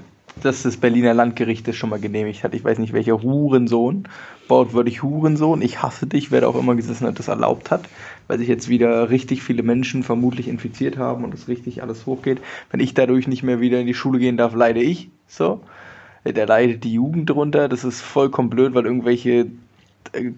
dass 0.41 0.63
das 0.63 0.77
Berliner 0.77 1.13
Landgericht 1.13 1.67
das 1.67 1.75
schon 1.75 1.89
mal 1.89 1.99
genehmigt 1.99 2.43
hat. 2.43 2.53
Ich 2.53 2.63
weiß 2.63 2.79
nicht, 2.79 2.93
welcher 2.93 3.21
Hurensohn, 3.21 4.07
wortwörtlich 4.47 5.03
Hurensohn, 5.03 5.61
ich 5.61 5.81
hasse 5.81 6.07
dich, 6.07 6.31
wer 6.31 6.41
da 6.41 6.47
auch 6.47 6.55
immer 6.55 6.75
gesessen 6.75 7.07
hat, 7.07 7.19
das 7.19 7.27
erlaubt 7.27 7.71
hat, 7.71 7.87
weil 8.27 8.37
sich 8.39 8.47
jetzt 8.47 8.69
wieder 8.69 9.09
richtig 9.09 9.43
viele 9.43 9.63
Menschen 9.63 10.03
vermutlich 10.03 10.47
infiziert 10.47 10.97
haben 10.97 11.23
und 11.23 11.33
es 11.33 11.47
richtig 11.47 11.81
alles 11.81 12.05
hochgeht. 12.05 12.41
Wenn 12.71 12.79
ich 12.79 12.93
dadurch 12.93 13.27
nicht 13.27 13.43
mehr 13.43 13.59
wieder 13.59 13.79
in 13.79 13.87
die 13.87 13.93
Schule 13.93 14.19
gehen 14.19 14.37
darf, 14.37 14.53
leide 14.53 14.81
ich. 14.81 15.09
So. 15.27 15.61
Da 16.23 16.43
leidet 16.45 16.83
die 16.83 16.93
Jugend 16.93 17.29
drunter. 17.29 17.69
Das 17.69 17.83
ist 17.83 18.01
vollkommen 18.01 18.49
blöd, 18.49 18.73
weil 18.73 18.85
irgendwelche 18.85 19.47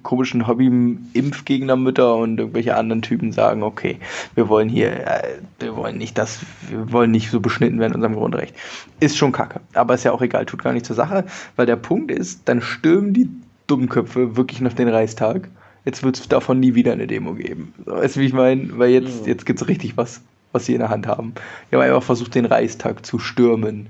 komischen 0.03 0.47
Hobby-Impfgegnermütter 0.47 2.15
und 2.15 2.39
irgendwelche 2.39 2.75
anderen 2.75 3.01
Typen 3.01 3.31
sagen, 3.31 3.63
okay, 3.63 3.97
wir 4.36 4.50
wollen 4.50 4.69
hier, 4.69 4.91
äh, 5.07 5.39
wir 5.59 5.75
wollen 5.75 5.97
nicht 5.97 6.17
das, 6.17 6.39
wir 6.69 6.91
wollen 6.91 7.12
nicht 7.12 7.29
so 7.31 7.39
beschnitten 7.39 7.79
werden 7.79 7.91
in 7.91 7.95
unserem 7.97 8.15
Grundrecht. 8.15 8.55
Ist 9.00 9.17
schon 9.17 9.31
kacke. 9.31 9.59
Aber 9.74 9.93
ist 9.93 10.03
ja 10.03 10.12
auch 10.12 10.21
egal, 10.21 10.45
tut 10.45 10.63
gar 10.63 10.74
nicht 10.74 10.86
zur 10.86 10.95
Sache, 10.95 11.25
weil 11.55 11.65
der 11.65 11.75
Punkt 11.75 12.12
ist, 12.12 12.41
dann 12.45 12.62
stürmen 12.62 13.13
die 13.13 13.29
Dummköpfe 13.67 14.36
wirklich 14.38 14.62
nach 14.62 14.74
den 14.74 14.88
Reichstag. 14.88 15.50
Jetzt 15.86 16.03
wird 16.03 16.17
es 16.19 16.27
davon 16.27 16.59
nie 16.59 16.75
wieder 16.75 16.91
eine 16.93 17.07
Demo 17.07 17.33
geben. 17.33 17.74
Weißt 17.86 18.15
du, 18.15 18.19
wie 18.19 18.25
ich 18.25 18.33
meine? 18.33 18.77
Weil 18.77 18.89
jetzt, 18.91 19.21
Ja. 19.21 19.27
jetzt 19.33 19.45
gibt 19.45 19.62
es 19.62 19.67
richtig 19.67 19.95
was, 19.97 20.21
was 20.51 20.65
sie 20.65 20.74
in 20.74 20.79
der 20.79 20.89
Hand 20.89 21.07
haben. 21.07 21.33
Die 21.71 21.75
haben 21.75 21.83
einfach 21.83 22.03
versucht, 22.03 22.36
den 22.36 22.45
Reichstag 22.45 23.05
zu 23.05 23.19
stürmen. 23.19 23.88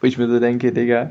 Wo 0.00 0.06
ich 0.06 0.18
mir 0.18 0.28
so 0.28 0.38
denke, 0.40 0.72
Digga, 0.72 1.10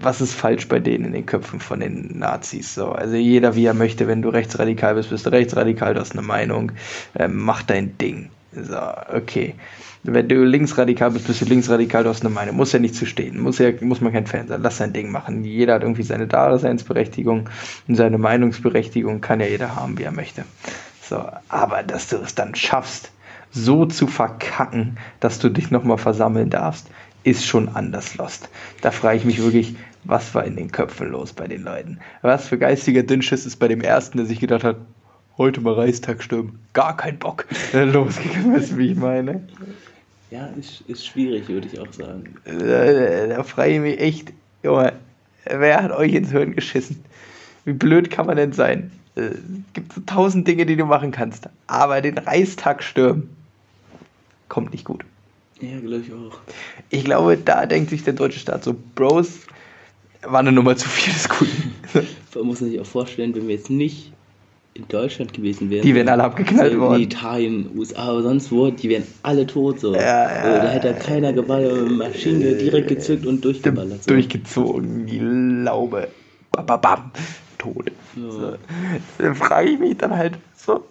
was 0.00 0.20
ist 0.20 0.34
falsch 0.34 0.68
bei 0.68 0.78
denen 0.78 1.06
in 1.06 1.12
den 1.12 1.26
Köpfen 1.26 1.60
von 1.60 1.80
den 1.80 2.18
Nazis? 2.18 2.74
So, 2.74 2.92
also 2.92 3.16
jeder 3.16 3.54
wie 3.54 3.66
er 3.66 3.74
möchte, 3.74 4.06
wenn 4.08 4.22
du 4.22 4.28
rechtsradikal 4.28 4.94
bist, 4.94 5.10
bist 5.10 5.26
du 5.26 5.30
rechtsradikal, 5.30 5.94
du 5.94 6.00
hast 6.00 6.12
eine 6.12 6.26
Meinung, 6.26 6.72
ähm, 7.18 7.36
mach 7.36 7.62
dein 7.62 7.96
Ding. 7.98 8.30
So, 8.52 8.78
okay. 9.14 9.54
Wenn 10.02 10.28
du 10.28 10.44
linksradikal 10.44 11.10
bist, 11.10 11.26
bist 11.26 11.40
du 11.40 11.46
linksradikal, 11.46 12.04
du 12.04 12.10
hast 12.10 12.24
eine 12.24 12.32
Meinung. 12.32 12.56
Muss 12.56 12.72
ja 12.72 12.78
nicht 12.78 12.94
zu 12.94 13.06
stehen. 13.06 13.40
Muss 13.40 13.58
ja, 13.58 13.70
muss 13.80 14.00
man 14.00 14.12
kein 14.12 14.26
Fan 14.26 14.46
sein. 14.46 14.62
Lass 14.62 14.76
sein 14.76 14.92
Ding 14.92 15.10
machen. 15.10 15.44
Jeder 15.44 15.74
hat 15.74 15.82
irgendwie 15.82 16.04
seine 16.04 16.28
Daseinsberechtigung 16.28 17.48
und 17.88 17.94
seine 17.96 18.18
Meinungsberechtigung 18.18 19.20
kann 19.20 19.40
ja 19.40 19.46
jeder 19.46 19.74
haben, 19.74 19.98
wie 19.98 20.04
er 20.04 20.12
möchte. 20.12 20.44
So, 21.02 21.24
aber 21.48 21.82
dass 21.82 22.08
du 22.08 22.16
es 22.16 22.34
dann 22.34 22.54
schaffst, 22.54 23.10
so 23.50 23.86
zu 23.86 24.06
verkacken, 24.06 24.98
dass 25.18 25.38
du 25.38 25.48
dich 25.48 25.70
nochmal 25.70 25.98
versammeln 25.98 26.50
darfst, 26.50 26.88
ist 27.26 27.44
schon 27.44 27.68
anders 27.68 28.16
lost. 28.16 28.48
Da 28.82 28.92
frage 28.92 29.18
ich 29.18 29.24
mich 29.24 29.42
wirklich, 29.42 29.74
was 30.04 30.32
war 30.34 30.44
in 30.44 30.54
den 30.54 30.70
Köpfen 30.70 31.08
los 31.10 31.32
bei 31.32 31.48
den 31.48 31.64
Leuten? 31.64 31.98
Was 32.22 32.46
für 32.46 32.56
geistiger 32.56 33.02
Dünnschiss 33.02 33.44
ist 33.44 33.56
bei 33.56 33.66
dem 33.66 33.80
Ersten, 33.80 34.18
der 34.18 34.26
sich 34.26 34.38
gedacht 34.38 34.62
hat, 34.62 34.76
heute 35.36 35.60
mal 35.60 35.74
Reichstag 35.74 36.22
stürmen. 36.22 36.60
Gar 36.72 36.96
kein 36.96 37.18
Bock. 37.18 37.44
Losgegangen, 37.72 38.54
du, 38.54 38.78
wie 38.78 38.92
ich 38.92 38.96
meine? 38.96 39.46
Ja, 40.30 40.46
ist, 40.58 40.82
ist 40.82 41.04
schwierig, 41.04 41.48
würde 41.48 41.66
ich 41.72 41.80
auch 41.80 41.92
sagen. 41.92 42.36
Äh, 42.44 43.28
Da 43.28 43.42
frage 43.42 43.72
ich 43.74 43.80
mich 43.80 44.00
echt, 44.00 44.32
Junge, 44.62 44.92
wer 45.44 45.82
hat 45.82 45.90
euch 45.90 46.14
ins 46.14 46.30
Hirn 46.30 46.54
geschissen? 46.54 47.04
Wie 47.64 47.72
blöd 47.72 48.08
kann 48.10 48.26
man 48.26 48.36
denn 48.36 48.52
sein? 48.52 48.92
Äh, 49.16 49.22
Es 49.22 49.38
gibt 49.72 49.92
so 49.92 50.00
tausend 50.06 50.46
Dinge, 50.46 50.64
die 50.64 50.76
du 50.76 50.84
machen 50.84 51.10
kannst. 51.10 51.48
Aber 51.66 52.00
den 52.00 52.18
Reichstag 52.18 52.84
stürmen 52.84 53.30
kommt 54.48 54.70
nicht 54.72 54.84
gut. 54.84 55.04
Ja, 55.60 55.80
glaube 55.80 56.02
ich 56.06 56.12
auch. 56.12 56.38
Ich 56.90 57.04
glaube, 57.04 57.36
da 57.38 57.66
denkt 57.66 57.90
sich 57.90 58.04
der 58.04 58.12
deutsche 58.12 58.38
Staat 58.38 58.64
so, 58.64 58.74
Bros, 58.94 59.40
war 60.22 60.40
eine 60.40 60.52
Nummer 60.52 60.76
zu 60.76 60.88
viel 60.88 61.12
des 61.12 61.28
Guten. 61.28 61.74
Man 62.34 62.46
muss 62.46 62.58
sich 62.58 62.78
auch 62.78 62.86
vorstellen, 62.86 63.34
wenn 63.34 63.48
wir 63.48 63.54
jetzt 63.54 63.70
nicht 63.70 64.12
in 64.74 64.86
Deutschland 64.88 65.32
gewesen 65.32 65.70
wären. 65.70 65.82
Die 65.82 65.94
wären 65.94 66.08
alle 66.08 66.24
abgeknallt 66.24 66.74
so 66.74 66.80
worden. 66.80 66.96
In 66.96 67.02
Italien, 67.02 67.70
USA 67.74 68.12
oder 68.12 68.24
sonst 68.24 68.52
wo, 68.52 68.70
die 68.70 68.90
wären 68.90 69.04
alle 69.22 69.46
tot 69.46 69.80
so. 69.80 69.94
Ja, 69.94 70.00
ja. 70.00 70.26
Also, 70.26 70.62
da 70.62 70.68
hätte 70.68 70.94
keiner 70.94 71.32
Gewalt, 71.32 71.90
Maschine 71.90 72.54
direkt 72.56 72.88
gezückt 72.88 73.24
und 73.24 73.42
durchgeballert. 73.42 74.04
So. 74.04 74.10
Durchgezogen, 74.10 75.06
die 75.06 75.18
Laube. 75.18 76.08
Bam, 76.52 76.66
bam, 76.66 76.80
bam. 76.80 77.10
Tot. 77.56 77.90
Ja. 78.16 78.30
So. 78.30 78.54
Dann 79.18 79.34
frage 79.34 79.70
ich 79.70 79.78
mich 79.78 79.96
dann 79.96 80.14
halt 80.14 80.34
so, 80.54 80.84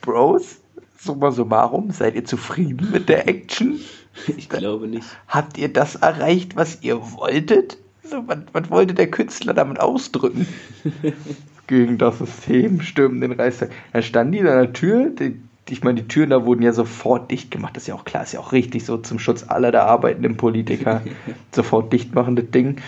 Bros, 0.00 0.58
summa 1.02 1.32
summarum, 1.32 1.90
seid 1.90 2.14
ihr 2.14 2.24
zufrieden 2.24 2.90
mit 2.92 3.08
der 3.08 3.28
Action? 3.28 3.80
Ich 4.36 4.50
glaube 4.50 4.88
nicht. 4.88 5.06
Habt 5.26 5.56
ihr 5.56 5.72
das 5.72 5.94
erreicht, 5.94 6.54
was 6.54 6.82
ihr 6.82 7.00
wolltet? 7.12 7.78
So, 8.04 8.22
was, 8.26 8.40
was 8.52 8.70
wollte 8.70 8.92
der 8.92 9.10
Künstler 9.10 9.54
damit 9.54 9.80
ausdrücken? 9.80 10.46
Gegen 11.66 11.96
das 11.96 12.18
System 12.18 12.82
stürmen 12.82 13.22
den 13.22 13.32
Reichstag. 13.32 13.70
Da 13.94 14.02
standen 14.02 14.32
die 14.32 14.40
an 14.40 14.44
der 14.44 14.72
Tür. 14.74 15.08
Die, 15.18 15.40
ich 15.66 15.82
meine, 15.82 16.02
die 16.02 16.08
Türen 16.08 16.28
da 16.28 16.44
wurden 16.44 16.60
ja 16.60 16.74
sofort 16.74 17.30
dicht 17.30 17.50
gemacht. 17.50 17.74
Das 17.74 17.84
ist 17.84 17.86
ja 17.86 17.94
auch 17.94 18.04
klar, 18.04 18.22
ist 18.22 18.32
ja 18.32 18.40
auch 18.40 18.52
richtig 18.52 18.84
so 18.84 18.98
zum 18.98 19.18
Schutz 19.18 19.44
aller 19.48 19.72
der 19.72 19.86
arbeitenden 19.86 20.36
Politiker. 20.36 21.00
sofort 21.52 21.90
dicht 21.90 22.14
machen, 22.14 22.36
das 22.36 22.50
Ding. 22.50 22.82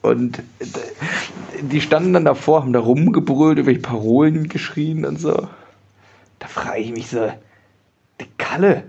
Und 0.00 0.38
äh, 0.38 0.64
die 1.60 1.82
standen 1.82 2.14
dann 2.14 2.24
davor, 2.24 2.62
haben 2.62 2.72
da 2.72 2.80
rumgebrüllt, 2.80 3.58
irgendwelche 3.58 3.82
Parolen 3.82 4.48
geschrien 4.48 5.04
und 5.04 5.20
so. 5.20 5.46
Da 6.38 6.48
frage 6.48 6.80
ich 6.80 6.92
mich 6.92 7.08
so, 7.08 7.30
Kalle, 8.38 8.84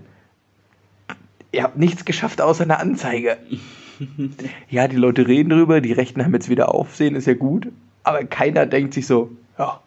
ihr 1.52 1.62
habt 1.62 1.78
nichts 1.78 2.04
geschafft 2.04 2.40
außer 2.40 2.64
eine 2.64 2.78
Anzeige. 2.78 3.38
ja, 4.70 4.88
die 4.88 4.96
Leute 4.96 5.26
reden 5.28 5.50
drüber, 5.50 5.80
die 5.80 5.92
Rechten 5.92 6.24
haben 6.24 6.34
jetzt 6.34 6.48
wieder 6.48 6.74
Aufsehen, 6.74 7.14
ist 7.14 7.26
ja 7.26 7.34
gut. 7.34 7.68
Aber 8.04 8.24
keiner 8.24 8.66
denkt 8.66 8.94
sich 8.94 9.06
so, 9.06 9.30
ja, 9.58 9.80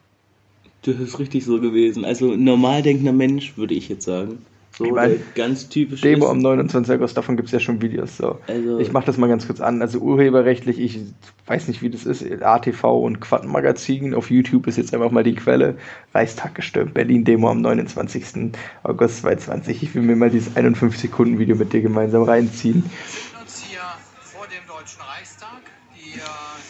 Das 0.84 1.00
ist 1.00 1.20
richtig 1.20 1.44
so 1.44 1.60
gewesen. 1.60 2.06
Also 2.06 2.36
normal 2.36 2.82
denkender 2.82 3.12
Mensch, 3.12 3.58
würde 3.58 3.74
ich 3.74 3.90
jetzt 3.90 4.06
sagen. 4.06 4.46
So, 4.78 4.84
Ich 4.86 4.92
mein, 4.92 5.10
der 5.12 5.20
ganz 5.36 5.70
typisch 5.70 6.02
Demo 6.02 6.26
ist. 6.26 6.32
am 6.32 6.40
29. 6.40 6.96
August, 6.96 7.16
davon 7.16 7.38
gibt 7.38 7.48
es 7.48 7.54
ja 7.54 7.62
schon 7.62 7.82
Videos. 7.82 8.18
So. 8.18 8.40
Also- 8.48 8.80
ich 8.80 8.92
mache 8.92 9.06
das 9.06 9.18
mal 9.18 9.28
ganz 9.28 9.48
kurz 9.48 9.62
an. 9.62 9.82
Also 9.82 10.00
urheberrechtlich, 10.00 10.80
ich 10.80 11.00
weiß 11.46 11.70
nicht, 11.70 11.82
wie 11.82 11.90
das 11.90 12.06
ist. 12.06 12.24
ATV 12.44 12.84
und 12.84 13.22
Quantenmagazin 13.22 14.14
auf 14.14 14.30
YouTube 14.30 14.68
ist 14.68 14.78
jetzt 14.78 14.94
einfach 14.94 15.12
mal 15.12 15.24
die 15.24 15.36
Quelle. 15.36 15.78
Reichstag 16.14 16.56
gestürmt, 16.56 16.94
Berlin-Demo 16.94 17.50
am 17.50 17.62
29. 17.62 18.52
August 18.84 19.22
2020. 19.22 19.82
Ich 19.84 19.96
will 19.96 20.02
mir 20.02 20.16
mal 20.18 20.30
dieses 20.30 20.56
51-Sekunden-Video 20.58 21.56
mit 21.56 21.72
dir 21.72 21.82
gemeinsam 21.82 22.24
reinziehen. 22.24 22.84
befinden 22.84 23.42
uns 23.44 23.64
hier 23.64 23.80
vor 24.20 24.46
dem 24.48 24.68
Deutschen 24.68 25.02
Reichstag. 25.02 25.62
Die 25.96 26.18
äh, 26.20 26.22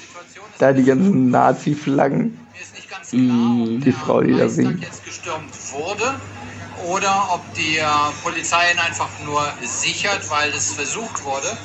Situation 0.05 0.45
ist 0.51 0.61
Da 0.61 0.73
die 0.73 0.83
ganzen 0.83 1.29
Nazi-Flaggen. 1.31 2.19
mir 2.53 2.61
ist 2.61 2.75
nicht 2.75 2.89
ganz 2.91 3.09
klar, 3.09 3.61
ob 3.61 3.65
die 3.67 3.79
der 3.79 3.93
Frau, 3.93 4.21
die 4.21 4.31
da 4.33 4.37
Reichstag 4.43 4.65
winkt. 4.65 4.83
jetzt 4.83 5.03
gestürmt 5.05 5.49
wurde 5.73 6.15
oder 6.85 7.29
ob 7.31 7.53
die 7.55 7.77
äh, 7.77 7.85
Polizei 8.23 8.71
ihn 8.71 8.79
einfach 8.79 9.09
nur 9.25 9.41
sichert, 9.63 10.29
weil 10.29 10.51
es 10.51 10.73
versucht 10.73 11.23
wurde. 11.23 11.57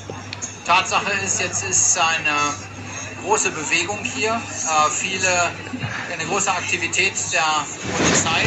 Tatsache 0.65 1.13
ist, 1.25 1.41
jetzt 1.41 1.65
ist 1.65 1.99
eine 1.99 2.55
große 3.23 3.51
Bewegung 3.51 3.99
hier, 4.05 4.33
äh, 4.33 4.91
viele, 4.91 5.53
eine 6.13 6.25
große 6.27 6.51
Aktivität 6.51 7.13
der 7.33 7.67
Polizei, 7.97 8.43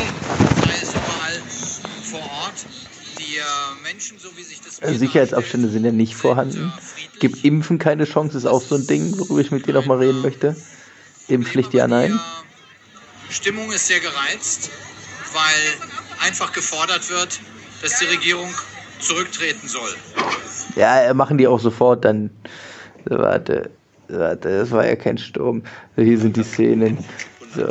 sei 0.65 0.74
es 0.82 0.89
überall 0.89 1.42
vor 2.03 2.20
Ort. 2.20 2.65
Die 3.20 3.38
äh, 3.38 3.44
Menschen, 3.84 4.18
so 4.18 4.36
wie 4.36 4.44
sich 4.44 4.60
das 4.62 4.77
Sicherheitsabstände 5.00 5.70
sind 5.70 5.86
ja 5.86 5.92
nicht 5.92 6.15
vorhanden. 6.15 6.74
Gibt 7.20 7.46
Impfen 7.46 7.77
keine 7.77 8.06
Chance, 8.06 8.38
ist 8.38 8.46
auch 8.46 8.62
so 8.62 8.75
ein 8.75 8.88
Ding, 8.88 9.18
worüber 9.18 9.39
ich 9.39 9.51
mit 9.51 9.68
dir 9.68 9.74
noch 9.74 9.86
mal 9.86 10.00
reden 10.00 10.22
möchte. 10.22 10.56
Impfpflicht 11.27 11.74
ja, 11.74 11.88
nein. 11.88 12.20
Die 13.30 13.34
Stimmung 13.34 13.72
ist 13.72 13.88
sehr 13.88 14.00
gereizt, 14.00 14.72
weil 15.34 15.89
einfach 16.24 16.51
gefordert 16.53 17.10
wird, 17.10 17.39
dass 17.82 18.00
die 18.00 18.06
Regierung 18.06 18.50
zurücktreten 19.00 19.68
soll. 19.68 19.89
Ja, 20.75 21.01
äh, 21.01 21.13
machen 21.13 21.38
die 21.38 21.48
auch 21.48 21.60
sofort 21.60 22.06
dann. 22.06 22.30
So, 23.10 23.18
Warte, 23.18 23.70
warte, 24.08 24.60
das 24.60 24.72
war 24.72 24.88
ja 24.88 24.96
kein 24.96 25.18
Sturm. 25.18 25.63
Hier 25.96 26.18
sind 26.18 26.38
die 26.38 26.44
Szenen. 26.44 26.98
So, 27.56 27.68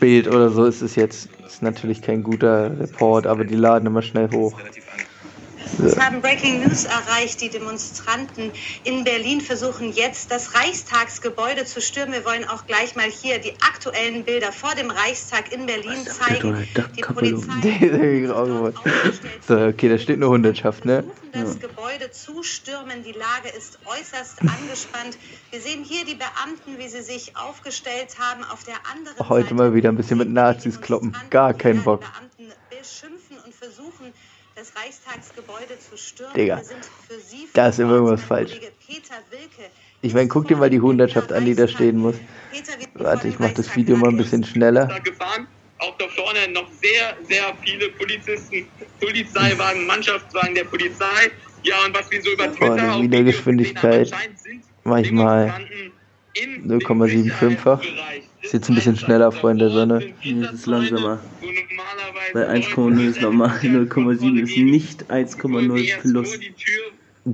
Bild 0.00 0.26
oder 0.26 0.50
so 0.50 0.64
ist 0.64 0.82
es 0.82 0.96
jetzt. 0.96 1.28
Ist 1.46 1.62
natürlich 1.62 2.02
kein 2.02 2.22
guter 2.22 2.78
Report, 2.78 3.26
aber 3.26 3.44
die 3.44 3.54
laden 3.54 3.86
immer 3.86 4.02
schnell 4.02 4.30
hoch. 4.30 4.58
Es 5.84 5.98
haben 5.98 6.20
Breaking 6.20 6.60
News 6.60 6.84
erreicht. 6.84 7.40
Die 7.40 7.48
Demonstranten 7.48 8.52
in 8.84 9.04
Berlin 9.04 9.40
versuchen 9.40 9.92
jetzt, 9.92 10.30
das 10.30 10.54
Reichstagsgebäude 10.54 11.64
zu 11.64 11.80
stürmen. 11.80 12.12
Wir 12.12 12.24
wollen 12.24 12.48
auch 12.48 12.66
gleich 12.66 12.96
mal 12.96 13.06
hier 13.10 13.38
die 13.38 13.52
aktuellen 13.60 14.24
Bilder 14.24 14.52
vor 14.52 14.74
dem 14.74 14.90
Reichstag 14.90 15.52
in 15.52 15.66
Berlin 15.66 16.06
zeigen. 16.06 16.68
Die 16.96 17.02
Polizei. 17.02 17.52
So, 19.46 19.56
okay, 19.56 19.88
da 19.88 19.98
steht 19.98 20.16
eine 20.16 20.28
Hundertschaft, 20.28 20.84
ne? 20.84 21.04
versuchen, 21.32 21.60
das 21.60 21.60
Gebäude 21.60 22.10
zu 22.10 22.42
stürmen. 22.42 23.02
Die 23.02 23.12
Lage 23.12 23.48
ist 23.56 23.78
äußerst 23.86 24.40
angespannt. 24.42 25.18
Wir 25.50 25.60
sehen 25.60 25.84
hier 25.84 26.04
die 26.04 26.14
Beamten, 26.14 26.78
wie 26.78 26.88
sie 26.88 27.02
sich 27.02 27.36
aufgestellt 27.36 28.18
haben. 28.18 28.44
Auf 28.44 28.64
der 28.64 28.76
anderen 28.90 29.28
Heute 29.28 29.44
Seite 29.44 29.54
mal 29.54 29.74
wieder 29.74 29.88
ein 29.90 29.96
bisschen 29.96 30.18
mit 30.18 30.30
Nazis 30.30 30.80
kloppen. 30.80 31.16
Gar 31.30 31.54
keinen 31.54 31.82
Bock. 31.82 32.00
Beamten 32.00 32.52
beschimpfen 32.70 33.36
und 33.44 33.54
versuchen, 33.54 34.12
das 34.54 34.72
Reichstagsgebäude 34.76 35.78
zu 35.78 35.96
stürmen. 35.96 36.34
Digga, 36.34 36.62
da 37.54 37.68
ist 37.68 37.78
immer 37.78 37.94
irgendwas 37.94 38.22
falsch. 38.22 38.60
Ich 40.02 40.14
meine, 40.14 40.28
guck 40.28 40.48
dir 40.48 40.56
mal 40.56 40.70
die 40.70 40.80
Hundertschaft 40.80 41.32
an, 41.32 41.44
die 41.44 41.54
da 41.54 41.68
stehen 41.68 41.98
muss. 41.98 42.16
Warte, 42.94 43.28
ich 43.28 43.38
mach 43.38 43.52
das 43.52 43.74
Video 43.76 43.96
mal 43.96 44.10
ein 44.10 44.16
bisschen 44.16 44.44
schneller. 44.44 44.88
Auch 45.78 45.96
da 45.98 46.06
vorne 46.08 46.48
noch 46.52 46.68
sehr, 46.80 47.16
sehr 47.28 47.56
viele 47.64 47.88
Polizisten, 47.90 48.68
Polizeiwagen, 49.00 49.86
Mannschaftswagen 49.86 50.54
der 50.54 50.64
Polizei. 50.64 51.30
Ja, 51.64 51.84
und 51.84 51.94
was 51.94 52.10
wir 52.10 52.22
so 52.22 52.30
über 52.32 52.44
Twitter 52.52 52.66
Vorne 52.66 52.92
auf 52.92 53.02
wieder 53.02 53.18
Videos 53.18 53.36
Geschwindigkeit. 53.36 54.10
gesehen 54.10 54.18
haben, 54.18 54.22
anscheinend 54.22 54.38
sind 54.38 54.64
Manchmal 54.84 55.46
Demonstranten 55.46 55.92
in 56.34 56.80
0,75-fach. 56.80 57.80
Ist 58.42 58.52
jetzt 58.52 58.68
ein 58.68 58.74
bisschen 58.74 58.96
schneller, 58.96 59.30
Freunde 59.30 59.66
der 59.66 59.74
Sonne. 59.74 60.12
Nee, 60.24 60.44
es 60.44 60.52
ist 60.52 60.66
langsamer. 60.66 61.20
Bei 62.32 62.48
1,0 62.48 63.08
ist 63.08 63.20
normal, 63.20 63.56
0,7 63.62 64.42
ist 64.42 64.56
nicht 64.56 65.10
1,0 65.10 66.00
plus. 66.00 66.38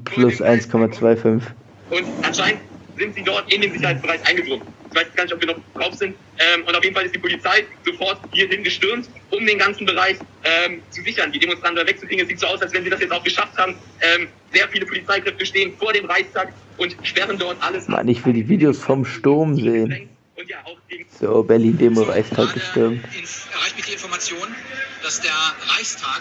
Plus 0.05 0.43
1,25. 0.43 1.43
Und 1.91 2.05
anscheinend 2.23 2.61
sind 2.99 3.15
sie 3.15 3.23
dort 3.23 3.51
in 3.53 3.63
den 3.63 3.73
Sicherheitsbereich 3.73 4.27
eingedrungen. 4.29 4.63
weiß 4.93 5.07
gar 5.15 5.25
nicht, 5.25 5.33
ob 5.33 5.41
wir 5.41 5.49
noch 5.49 5.59
drauf 5.75 5.95
sind. 5.95 6.15
Ähm, 6.39 6.65
und 6.67 6.77
auf 6.77 6.85
jeden 6.85 6.95
Fall 6.95 7.07
ist 7.07 7.15
die 7.15 7.21
Polizei 7.21 7.65
sofort 7.87 8.19
hierhin 8.33 8.63
gestürmt, 8.63 9.09
um 9.31 9.47
den 9.47 9.59
ganzen 9.59 9.87
Bereich 9.87 10.19
ähm, 10.45 10.83
zu 10.91 11.03
sichern, 11.03 11.33
die 11.33 11.39
Demonstranten 11.39 11.77
da 11.77 11.87
wegzukriegen. 11.87 12.25
Es 12.25 12.29
sieht 12.29 12.41
so 12.41 12.49
aus, 12.49 12.61
als 12.61 12.73
wenn 12.75 12.85
sie 12.85 12.91
das 12.91 13.01
jetzt 13.01 13.13
auch 13.13 13.25
geschafft 13.25 13.57
haben. 13.57 13.75
Ähm, 14.01 14.29
sehr 14.53 14.69
viele 14.69 14.85
Polizeikräfte 14.85 15.47
stehen 15.47 15.73
vor 15.79 15.93
dem 15.93 16.05
Reichstag 16.07 16.53
und 16.77 16.97
sperren 17.03 17.39
dort 17.39 17.57
alles. 17.63 17.89
Mann, 17.89 18.09
ich 18.09 18.25
will 18.27 18.35
die 18.35 18.49
Videos 18.49 18.79
vom 18.79 19.05
Sturm 19.05 19.55
sehen. 19.55 20.09
Und 20.39 20.49
ja, 20.49 20.59
auch 20.65 20.79
So, 21.19 21.43
Berlin-Demo 21.43 22.03
Reichstag 22.03 22.37
Gerade 22.37 22.53
gestürmt. 22.53 23.05
erreicht 23.05 23.77
mich 23.77 23.87
die 23.87 23.93
Information, 23.95 24.55
dass 25.03 25.21
der 25.21 25.33
Reichstag 25.77 26.21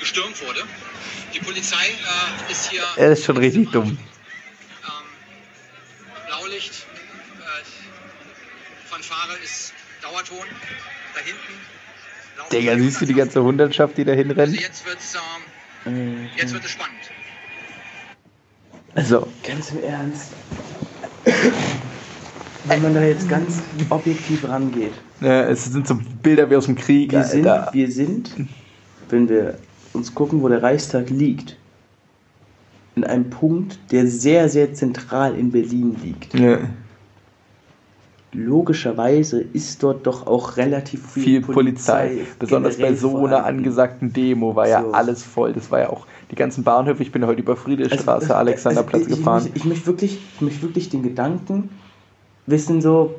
gestürmt 0.00 0.42
wurde. 0.44 0.62
Die 1.32 1.38
Polizei 1.38 1.86
äh, 1.86 2.50
ist 2.52 2.70
hier. 2.70 2.82
Er 2.96 3.12
ist 3.12 3.24
schon 3.24 3.36
richtig 3.36 3.70
dumm. 3.70 3.90
Ähm, 3.90 3.96
Blaulicht, 6.26 6.72
äh, 7.38 8.86
Fanfare 8.86 9.36
ist 9.44 9.72
Dauerton. 10.02 10.46
Da 11.14 11.20
hinten. 11.20 12.50
Digga, 12.50 12.76
siehst 12.76 13.00
du 13.00 13.06
die 13.06 13.14
ganze 13.14 13.40
Hundertschaft, 13.40 13.96
die 13.96 14.04
da 14.04 14.12
Also 14.12 14.24
hinrennt? 14.24 14.60
jetzt 14.60 14.84
wird's, 14.84 15.16
ähm, 15.86 16.28
jetzt 16.36 16.52
wird 16.52 16.64
es 16.64 16.70
spannend. 16.72 16.98
Also, 18.96 19.32
Ganz 19.44 19.70
im 19.70 19.84
Ernst. 19.84 20.32
Wenn 22.66 22.82
man 22.82 22.94
da 22.94 23.02
jetzt 23.02 23.28
ganz 23.28 23.62
objektiv 23.90 24.48
rangeht. 24.48 24.92
äh, 25.22 25.50
es 25.50 25.64
sind 25.64 25.86
so 25.86 25.98
Bilder 26.22 26.48
wie 26.50 26.56
aus 26.56 26.66
dem 26.66 26.76
Krieg, 26.76 27.12
Wir 27.12 27.24
sind, 27.24 27.44
wir 27.44 27.90
sind, 27.90 28.30
wenn 29.10 29.28
wir 29.28 29.58
uns 29.92 30.14
gucken, 30.14 30.42
wo 30.42 30.48
der 30.48 30.62
Reichstag 30.62 31.10
liegt, 31.10 31.56
in 32.96 33.04
einem 33.04 33.28
Punkt, 33.28 33.78
der 33.90 34.06
sehr, 34.06 34.48
sehr 34.48 34.72
zentral 34.72 35.36
in 35.36 35.50
Berlin 35.50 35.96
liegt. 36.02 36.34
Ja, 36.38 36.58
Logischerweise 38.34 39.40
ist 39.40 39.80
dort 39.84 40.08
doch 40.08 40.26
auch 40.26 40.56
relativ 40.56 41.06
viel, 41.06 41.22
viel 41.22 41.40
Polizei. 41.40 42.18
Besonders 42.40 42.78
bei 42.78 42.92
so 42.94 43.24
einer 43.24 43.44
angesagten 43.44 44.12
Demo 44.12 44.56
war 44.56 44.66
ja 44.66 44.82
So. 44.82 44.90
alles 44.90 45.22
voll. 45.22 45.52
Das 45.52 45.70
war 45.70 45.78
ja 45.80 45.90
auch 45.90 46.04
die 46.32 46.34
ganzen 46.34 46.64
Bahnhöfe. 46.64 47.04
Ich 47.04 47.12
bin 47.12 47.24
heute 47.26 47.42
über 47.42 47.54
Friedrichstraße, 47.54 48.22
Also, 48.22 48.34
Alexanderplatz 48.34 49.02
also, 49.02 49.12
ich, 49.12 49.18
gefahren. 49.18 49.46
Ich, 49.46 49.56
ich, 49.56 49.64
möchte 49.64 49.86
wirklich, 49.86 50.18
ich 50.34 50.40
möchte 50.40 50.62
wirklich 50.62 50.88
den 50.88 51.04
Gedanken 51.04 51.68
wissen, 52.46 52.80
so, 52.80 53.14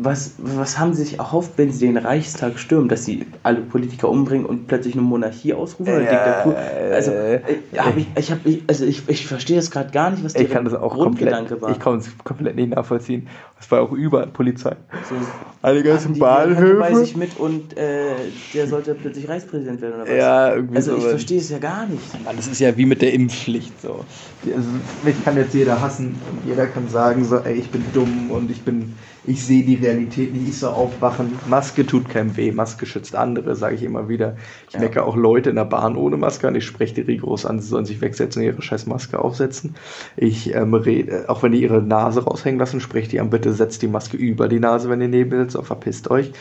was, 0.00 0.32
was 0.38 0.78
haben 0.78 0.94
sie 0.94 1.02
sich 1.02 1.18
erhofft, 1.18 1.52
wenn 1.56 1.72
sie 1.72 1.86
den 1.86 1.96
Reichstag 1.96 2.58
stürmen, 2.58 2.88
dass 2.88 3.04
sie 3.04 3.26
alle 3.42 3.60
Politiker 3.60 4.08
umbringen 4.08 4.46
und 4.46 4.68
plötzlich 4.68 4.94
eine 4.94 5.02
Monarchie 5.02 5.54
ausrufen 5.54 5.92
oder 5.92 6.02
Äh, 6.02 6.10
Diktatur? 6.10 6.56
Also, 6.94 7.10
äh, 7.10 7.34
äh, 7.34 7.40
hab 7.78 7.96
ich, 7.96 8.06
ich, 8.16 8.30
hab, 8.30 8.46
ich, 8.46 8.62
also 8.68 8.84
ich, 8.84 9.08
ich 9.08 9.26
verstehe 9.26 9.56
das 9.56 9.70
gerade 9.70 9.90
gar 9.90 10.10
nicht, 10.10 10.24
was 10.24 10.34
Ich 10.34 10.42
deren 10.42 10.52
kann 10.52 10.64
das 10.64 10.74
auch 10.74 10.94
komplett, 10.96 11.30
Grundgedanke 11.32 11.60
war. 11.60 11.70
ich 11.72 11.78
kann 11.80 11.98
es 11.98 12.08
komplett 12.24 12.54
nicht 12.56 12.70
nachvollziehen. 12.70 13.26
Es 13.60 13.68
war 13.72 13.80
auch 13.82 13.90
überall 13.92 14.28
Polizei. 14.28 14.76
so, 15.08 15.16
Alle 15.62 15.82
ganzen 15.82 16.14
die 16.14 16.22
Hand 16.22 16.54
bei 16.54 16.54
Bahnhöfe. 16.54 16.94
sich 16.96 17.16
mit 17.16 17.36
und 17.36 17.76
äh, 17.76 18.14
der 18.54 18.68
sollte 18.68 18.94
plötzlich 18.94 19.28
Reichspräsident 19.28 19.80
werden 19.80 19.94
oder 19.94 20.02
was? 20.08 20.16
Ja, 20.16 20.54
irgendwie 20.54 20.76
Also 20.76 20.92
ich 20.92 20.98
sowas. 21.00 21.10
verstehe 21.10 21.38
es 21.40 21.50
ja 21.50 21.58
gar 21.58 21.86
nicht. 21.86 22.24
Mann, 22.24 22.36
das 22.36 22.46
ist 22.46 22.60
ja 22.60 22.76
wie 22.76 22.86
mit 22.86 23.02
der 23.02 23.12
Impfpflicht 23.14 23.80
so. 23.82 24.04
Also, 24.46 24.68
mich 25.02 25.24
kann 25.24 25.36
jetzt 25.36 25.54
jeder 25.54 25.80
hassen 25.80 26.14
und 26.30 26.48
jeder 26.48 26.68
kann 26.68 26.88
sagen 26.88 27.24
so, 27.24 27.38
ey, 27.38 27.54
ich 27.54 27.68
bin 27.72 27.82
dumm 27.92 28.30
und 28.30 28.48
ich 28.52 28.62
bin, 28.62 28.94
ich 29.28 29.44
sehe 29.44 29.64
die 29.64 29.74
Realität 29.76 30.32
nicht, 30.32 30.48
ich 30.48 30.58
soll 30.58 30.72
aufwachen. 30.72 31.38
Maske 31.44 31.84
tut 31.86 32.08
keinem 32.08 32.36
weh, 32.36 32.50
Maske 32.52 32.86
schützt 32.86 33.14
andere, 33.14 33.54
sage 33.56 33.74
ich 33.74 33.82
immer 33.82 34.08
wieder. 34.08 34.36
Ich 34.68 34.74
Ja. 34.74 34.80
merke 34.80 35.04
auch 35.04 35.16
Leute 35.16 35.50
in 35.50 35.56
der 35.56 35.64
Bahn 35.64 35.96
ohne 35.96 36.16
Maske 36.16 36.48
an, 36.48 36.54
ich 36.54 36.64
spreche 36.64 36.94
die 36.94 37.00
rigoros 37.02 37.44
an, 37.46 37.60
sie 37.60 37.68
sollen 37.68 37.84
sich 37.84 38.00
wegsetzen 38.00 38.40
und 38.42 38.46
ihre 38.48 38.62
scheiß 38.62 38.86
Maske 38.86 39.18
aufsetzen. 39.18 39.76
Ich 40.16 40.54
ähm, 40.54 40.74
rede, 40.74 41.26
auch 41.28 41.42
wenn 41.42 41.52
die 41.52 41.62
ihre 41.62 41.82
Nase 41.82 42.24
raushängen 42.24 42.58
lassen, 42.58 42.80
spreche 42.80 43.08
die 43.10 43.20
an, 43.20 43.30
bitte 43.30 43.52
setzt 43.52 43.82
die 43.82 43.88
Maske 43.88 44.16
über 44.16 44.48
die 44.48 44.60
Nase, 44.60 44.88
wenn 44.90 45.00
ihr 45.00 45.08
neben 45.08 45.38
sitzt, 45.38 45.56
oder 45.56 45.64
verpisst 45.66 46.10
euch. 46.10 46.32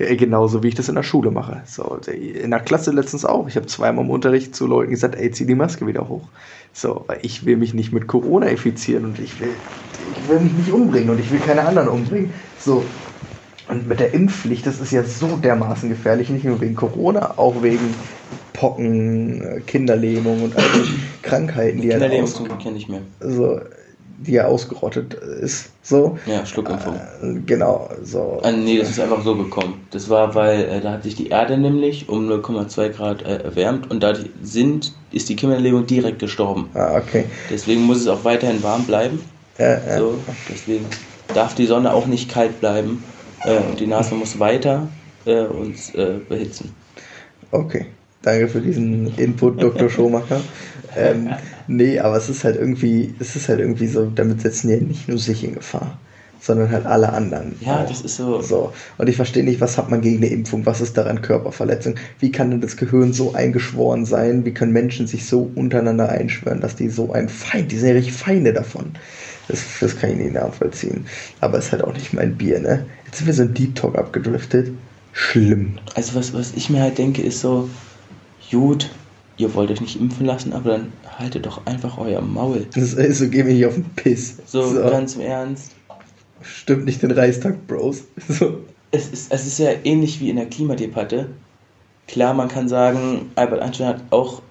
Äh, 0.00 0.16
Genauso 0.16 0.62
wie 0.62 0.68
ich 0.68 0.74
das 0.74 0.88
in 0.88 0.94
der 0.94 1.02
Schule 1.02 1.30
mache. 1.30 1.62
So, 1.66 1.98
in 2.10 2.50
der 2.50 2.60
Klasse 2.60 2.90
letztens 2.90 3.24
auch. 3.24 3.46
Ich 3.48 3.56
habe 3.56 3.66
zweimal 3.66 4.04
im 4.04 4.10
Unterricht 4.10 4.54
zu 4.56 4.66
Leuten 4.66 4.90
gesagt, 4.90 5.14
ey, 5.16 5.30
zieh 5.30 5.46
die 5.46 5.54
Maske 5.54 5.86
wieder 5.86 6.08
hoch. 6.08 6.28
So, 6.72 7.04
weil 7.06 7.18
ich 7.22 7.44
will 7.44 7.56
mich 7.56 7.74
nicht 7.74 7.92
mit 7.92 8.06
Corona 8.06 8.46
infizieren 8.46 9.04
und 9.04 9.18
ich 9.18 9.40
will, 9.40 9.50
ich 10.16 10.28
will 10.28 10.40
mich 10.40 10.52
nicht 10.52 10.72
umbringen 10.72 11.10
und 11.10 11.20
ich 11.20 11.30
will 11.30 11.40
keine 11.40 11.66
anderen 11.66 11.88
umbringen. 11.88 12.32
So. 12.58 12.84
Und 13.68 13.86
mit 13.86 14.00
der 14.00 14.14
Impfpflicht, 14.14 14.66
das 14.66 14.80
ist 14.80 14.90
ja 14.90 15.04
so 15.04 15.36
dermaßen 15.36 15.88
gefährlich, 15.88 16.28
nicht 16.28 16.44
nur 16.44 16.60
wegen 16.60 16.74
Corona, 16.74 17.34
auch 17.38 17.62
wegen 17.62 17.94
Pocken, 18.52 19.42
äh, 19.42 19.60
Kinderlähmung 19.60 20.42
und 20.42 20.56
all 20.56 20.64
die 20.74 20.88
Krankheiten, 21.22 21.80
die 21.80 21.88
ja, 21.88 22.24
zum 22.24 22.46
Glück 22.46 22.58
kenne 22.58 22.78
ich 22.78 22.88
mehr. 22.88 23.02
so, 23.20 23.60
die 24.26 24.32
ja 24.32 24.46
ausgerottet 24.46 25.14
ist. 25.14 25.70
So. 25.82 26.18
Ja, 26.26 26.44
Schluckimpfung. 26.44 26.94
Äh, 26.94 27.40
Genau, 27.46 27.90
so. 28.04 28.40
Ah, 28.42 28.52
nee, 28.52 28.78
das 28.78 28.90
ist 28.90 29.00
einfach 29.00 29.22
so 29.22 29.34
gekommen. 29.34 29.86
Das 29.90 30.08
war, 30.08 30.34
weil 30.34 30.62
äh, 30.64 30.80
da 30.80 30.92
hat 30.92 31.02
sich 31.04 31.14
die 31.14 31.28
Erde 31.28 31.56
nämlich 31.56 32.08
um 32.08 32.28
0,2 32.28 32.88
Grad 32.90 33.22
äh, 33.22 33.42
erwärmt 33.42 33.90
und 33.90 34.02
dadurch 34.02 34.28
sind, 34.42 34.92
ist 35.10 35.28
die 35.28 35.36
Kinderlähmung 35.36 35.86
direkt 35.86 36.18
gestorben. 36.18 36.68
Ah, 36.74 36.96
okay. 36.96 37.24
Deswegen 37.50 37.82
muss 37.82 37.98
es 37.98 38.08
auch 38.08 38.24
weiterhin 38.24 38.62
warm 38.62 38.84
bleiben. 38.84 39.20
Ja. 39.58 39.98
So, 39.98 40.18
deswegen 40.48 40.86
darf 41.34 41.54
die 41.54 41.66
Sonne 41.66 41.92
auch 41.92 42.06
nicht 42.06 42.30
kalt 42.30 42.60
bleiben. 42.60 43.02
Äh, 43.44 43.58
und 43.58 43.80
die 43.80 43.86
Nase 43.86 44.14
muss 44.14 44.38
weiter 44.38 44.88
äh, 45.24 45.44
uns 45.44 45.94
äh, 45.94 46.18
behitzen. 46.28 46.74
Okay. 47.50 47.86
Danke 48.22 48.48
für 48.48 48.60
diesen 48.60 49.16
Input, 49.16 49.62
Dr. 49.62 49.88
Schomacher. 49.90 50.40
Ähm, 50.96 51.30
nee, 51.66 51.98
aber 51.98 52.16
es 52.16 52.28
ist 52.28 52.44
halt 52.44 52.56
irgendwie, 52.56 53.14
es 53.18 53.36
ist 53.36 53.48
halt 53.48 53.60
irgendwie 53.60 53.86
so, 53.86 54.06
damit 54.06 54.40
setzen 54.40 54.70
ja 54.70 54.76
nicht 54.76 55.08
nur 55.08 55.18
sich 55.18 55.44
in 55.44 55.54
Gefahr, 55.54 55.98
sondern 56.40 56.70
halt 56.70 56.86
alle 56.86 57.12
anderen. 57.12 57.54
Ja, 57.60 57.82
auch. 57.82 57.88
das 57.88 58.00
ist 58.00 58.16
so. 58.16 58.40
So. 58.40 58.72
Und 58.98 59.08
ich 59.08 59.16
verstehe 59.16 59.44
nicht, 59.44 59.60
was 59.60 59.78
hat 59.78 59.90
man 59.90 60.00
gegen 60.00 60.18
eine 60.18 60.28
Impfung? 60.28 60.66
Was 60.66 60.80
ist 60.80 60.96
daran 60.96 61.22
Körperverletzung? 61.22 61.94
Wie 62.18 62.32
kann 62.32 62.50
denn 62.50 62.60
das 62.60 62.76
Gehirn 62.76 63.12
so 63.12 63.34
eingeschworen 63.34 64.04
sein? 64.04 64.44
Wie 64.44 64.52
können 64.52 64.72
Menschen 64.72 65.06
sich 65.06 65.26
so 65.26 65.50
untereinander 65.54 66.08
einschwören, 66.08 66.60
dass 66.60 66.76
die 66.76 66.88
so 66.88 67.12
ein 67.12 67.28
Feind, 67.28 67.70
die 67.70 67.76
sind 67.76 67.88
ja 67.88 67.94
richtig 67.94 68.14
Feinde 68.14 68.52
davon. 68.52 68.92
Das, 69.48 69.64
das 69.80 69.98
kann 69.98 70.10
ich 70.10 70.16
nicht 70.16 70.34
nachvollziehen. 70.34 71.06
Aber 71.40 71.58
es 71.58 71.66
ist 71.66 71.72
halt 71.72 71.84
auch 71.84 71.94
nicht 71.94 72.12
mein 72.12 72.36
Bier, 72.36 72.60
ne? 72.60 72.86
Jetzt 73.06 73.18
sind 73.18 73.26
wir 73.26 73.34
so 73.34 73.42
ein 73.42 73.54
Deep 73.54 73.74
Talk 73.74 73.98
abgedriftet. 73.98 74.70
Schlimm. 75.12 75.78
Also 75.94 76.14
was, 76.14 76.32
was 76.32 76.52
ich 76.54 76.70
mir 76.70 76.82
halt 76.82 76.98
denke, 76.98 77.22
ist 77.22 77.40
so, 77.40 77.68
gut, 78.50 78.88
ihr 79.40 79.54
wollt 79.54 79.70
euch 79.70 79.80
nicht 79.80 79.98
impfen 79.98 80.26
lassen, 80.26 80.52
aber 80.52 80.70
dann 80.72 80.92
haltet 81.18 81.46
doch 81.46 81.66
einfach 81.66 81.98
euer 81.98 82.20
Maul. 82.20 82.66
Das 82.74 82.92
ist 82.92 83.18
so, 83.18 83.28
geh 83.28 83.42
mir 83.42 83.54
nicht 83.54 83.66
auf 83.66 83.74
den 83.74 83.84
Piss. 83.96 84.36
So, 84.46 84.74
ganz 84.74 85.14
im 85.14 85.22
Ernst. 85.22 85.72
Stimmt 86.42 86.84
nicht 86.84 87.02
den 87.02 87.10
Reichstag, 87.10 87.66
Bros. 87.66 88.04
So. 88.28 88.60
Es 88.92 89.08
ist, 89.08 89.32
es 89.32 89.46
ist 89.46 89.58
ja 89.58 89.70
ähnlich 89.84 90.20
wie 90.20 90.30
in 90.30 90.36
der 90.36 90.46
Klimadebatte. 90.46 91.28
Klar, 92.08 92.34
man 92.34 92.48
kann 92.48 92.68
sagen, 92.68 93.30
Albert 93.36 93.60
Einstein 93.60 93.86
hat 93.86 94.02
auch 94.10 94.42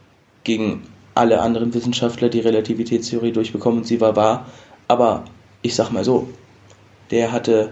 gegen 0.44 0.84
alle 1.14 1.42
anderen 1.42 1.74
Wissenschaftler 1.74 2.30
die 2.30 2.40
Relativitätstheorie 2.40 3.34
durchbekommen 3.34 3.80
und 3.80 3.86
sie 3.86 4.00
war 4.00 4.16
wahr. 4.16 4.46
Aber 4.88 5.26
ich 5.62 5.76
sag 5.76 5.92
mal 5.92 6.06
so, 6.06 6.30
der 7.12 7.32
hatte 7.32 7.72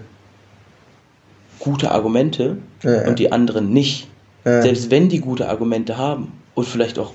gute 1.59 1.91
Argumente 1.91 2.57
Ja, 2.83 3.03
ja. 3.03 3.07
und 3.07 3.19
die 3.19 3.31
anderen 3.31 3.71
nicht. 3.71 4.09
Ja. 4.43 4.61
Selbst 4.61 4.91
wenn 4.91 5.09
die 5.09 5.21
gute 5.21 5.47
Argumente 5.49 5.97
haben 5.97 6.33
und 6.57 6.65
vielleicht 6.67 6.97
auch 6.97 7.13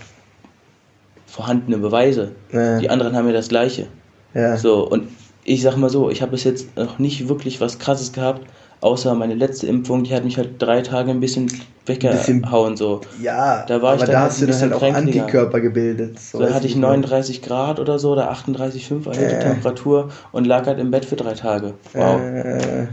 vorhandene 1.27 1.79
Beweise, 1.79 2.33
Ja. 2.53 2.79
die 2.79 2.89
anderen 2.91 3.17
haben 3.17 3.27
ja 3.27 3.33
das 3.33 3.49
Gleiche. 3.49 3.87
Ja. 4.35 4.57
So, 4.57 4.87
und 4.89 5.09
ich 5.45 5.63
sag 5.63 5.77
mal 5.77 5.91
so, 5.91 6.11
ich 6.11 6.23
habe 6.23 6.31
bis 6.33 6.45
jetzt 6.45 6.77
noch 6.77 7.01
nicht 7.01 7.29
wirklich 7.29 7.61
was 7.61 7.81
krasses 7.81 8.13
gehabt, 8.13 8.43
außer 8.81 9.15
meine 9.17 9.35
letzte 9.35 9.67
Impfung, 9.67 10.05
die 10.05 10.15
hat 10.15 10.25
mich 10.25 10.37
halt 10.39 10.61
drei 10.63 10.81
Tage 10.83 11.11
ein 11.11 11.19
bisschen 11.19 11.51
weggehauen. 11.87 12.77
So. 12.77 13.01
Ja, 13.21 13.65
Da 13.67 13.83
war 13.83 13.97
ich 13.97 14.03
aber 14.03 14.07
dann 14.07 14.13
da 14.13 14.21
halt 14.21 14.31
hast 14.31 14.41
ein 14.43 14.47
du 14.47 14.53
dann 14.53 14.61
halt 14.61 14.73
auch 14.75 14.79
kränklicher. 14.79 15.21
Antikörper 15.23 15.61
gebildet. 15.61 16.21
So, 16.21 16.39
weißt 16.39 16.51
da 16.51 16.55
hatte 16.55 16.67
ich 16.69 16.77
meine? 16.77 16.87
39 16.99 17.43
Grad 17.43 17.81
oder 17.81 17.99
so 17.99 18.13
oder 18.13 18.31
38,5 18.31 19.07
erhöhte 19.09 19.37
Äh. 19.37 19.41
Temperatur 19.43 20.11
und 20.31 20.47
lag 20.47 20.67
halt 20.67 20.79
im 20.79 20.93
Bett 20.93 21.05
für 21.05 21.17
drei 21.17 21.35
Tage. 21.35 21.75
Wow. 21.95 22.21
Äh, 22.21 22.87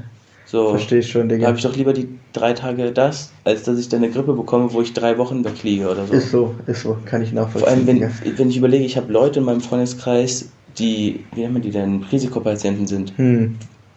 so. 0.51 0.69
verstehe 0.71 0.99
ich 0.99 1.09
schon, 1.09 1.29
Da 1.29 1.35
Digga. 1.35 1.47
habe 1.47 1.57
ich 1.57 1.63
doch 1.63 1.75
lieber 1.75 1.93
die 1.93 2.07
drei 2.33 2.53
Tage 2.53 2.91
das, 2.91 3.31
als 3.43 3.63
dass 3.63 3.77
ich 3.79 3.89
dann 3.89 4.03
eine 4.03 4.11
Grippe 4.11 4.33
bekomme, 4.33 4.71
wo 4.73 4.81
ich 4.81 4.93
drei 4.93 5.17
Wochen 5.17 5.43
wegliege 5.45 5.89
oder 5.89 6.05
so. 6.05 6.13
Ist 6.13 6.31
so, 6.31 6.55
ist 6.67 6.81
so, 6.81 6.97
kann 7.05 7.21
ich 7.21 7.31
nachvollziehen. 7.33 7.59
Vor 7.61 7.67
allem, 7.69 7.87
wenn, 7.87 8.37
wenn 8.37 8.49
ich 8.49 8.57
überlege, 8.57 8.83
ich 8.85 8.97
habe 8.97 9.11
Leute 9.11 9.39
in 9.39 9.45
meinem 9.45 9.61
Freundeskreis, 9.61 10.49
die, 10.77 11.23
wie 11.33 11.41
nennt 11.41 11.53
man 11.53 11.61
die 11.61 11.71
denn, 11.71 12.03
Risikopatienten 12.11 12.87
sind. 12.87 13.13
Hm, 13.17 13.55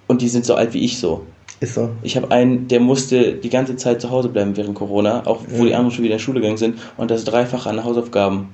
Und 0.08 0.20
die 0.22 0.28
sind 0.28 0.44
so 0.44 0.54
alt 0.54 0.72
wie 0.74 0.84
ich 0.84 0.98
so. 0.98 1.22
ist 1.60 1.74
so. 1.74 1.90
Ich 2.02 2.16
habe 2.16 2.30
einen, 2.30 2.66
der 2.68 2.80
musste 2.80 3.34
die 3.34 3.50
ganze 3.50 3.76
Zeit 3.76 4.00
zu 4.00 4.10
Hause 4.10 4.28
bleiben 4.28 4.56
während 4.56 4.74
Corona, 4.74 5.22
auch 5.26 5.40
wo 5.48 5.58
Ja. 5.62 5.68
die 5.68 5.74
anderen 5.74 5.90
schon 5.92 6.04
wieder 6.04 6.14
in 6.14 6.18
die 6.18 6.24
Schule 6.24 6.40
gegangen 6.40 6.56
sind 6.58 6.78
und 6.96 7.10
das 7.10 7.24
dreifache 7.24 7.68
an 7.70 7.82
Hausaufgaben 7.84 8.48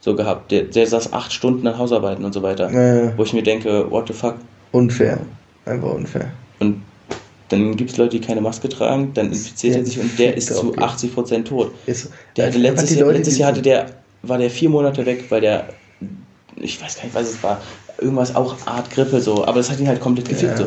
so 0.00 0.14
gehabt. 0.14 0.50
Der, 0.50 0.62
der 0.64 0.86
saß 0.86 1.12
acht 1.12 1.32
Stunden 1.32 1.66
an 1.66 1.76
Hausarbeiten 1.78 2.24
und 2.24 2.32
so 2.32 2.42
weiter. 2.42 2.70
Äh, 2.70 3.12
Wo 3.16 3.22
ich 3.22 3.32
mir 3.32 3.42
denke, 3.42 3.90
what 3.90 4.06
the 4.08 4.12
fuck? 4.14 4.36
unfair. 4.72 5.18
Einfach 5.66 5.92
unfair. 5.94 6.30
Und 6.60 6.82
dann 7.48 7.76
gibt 7.76 7.90
es 7.90 7.96
Leute, 7.96 8.18
die 8.18 8.26
keine 8.26 8.40
Maske 8.40 8.68
tragen, 8.68 9.12
dann 9.14 9.26
infiziert 9.26 9.76
er 9.76 9.84
sich 9.84 9.98
und 10.00 10.18
der 10.18 10.36
ist 10.36 10.54
zu 10.54 10.72
geht. 10.72 10.82
80% 10.82 11.44
tot. 11.44 11.72
Ist 11.86 12.04
so. 12.04 12.08
Der 12.36 12.46
hatte 12.46 12.58
letztes, 12.58 12.94
Jahr, 12.94 13.12
letztes 13.12 13.38
Jahr 13.38 13.50
hatte 13.50 13.62
der, 13.62 13.86
war 14.22 14.38
der 14.38 14.50
vier 14.50 14.70
Monate 14.70 15.04
weg, 15.04 15.24
weil 15.28 15.40
der, 15.40 15.68
ich 16.56 16.80
weiß 16.82 16.96
gar 16.96 17.04
nicht, 17.04 17.14
was 17.14 17.28
es 17.28 17.42
war, 17.42 17.60
irgendwas 18.00 18.34
auch 18.34 18.56
Art 18.66 18.90
Grippe 18.90 19.20
so, 19.20 19.44
aber 19.44 19.58
das 19.58 19.70
hat 19.70 19.78
ihn 19.80 19.88
halt 19.88 20.00
komplett 20.00 20.28
gefickt 20.28 20.58
Ja. 20.58 20.66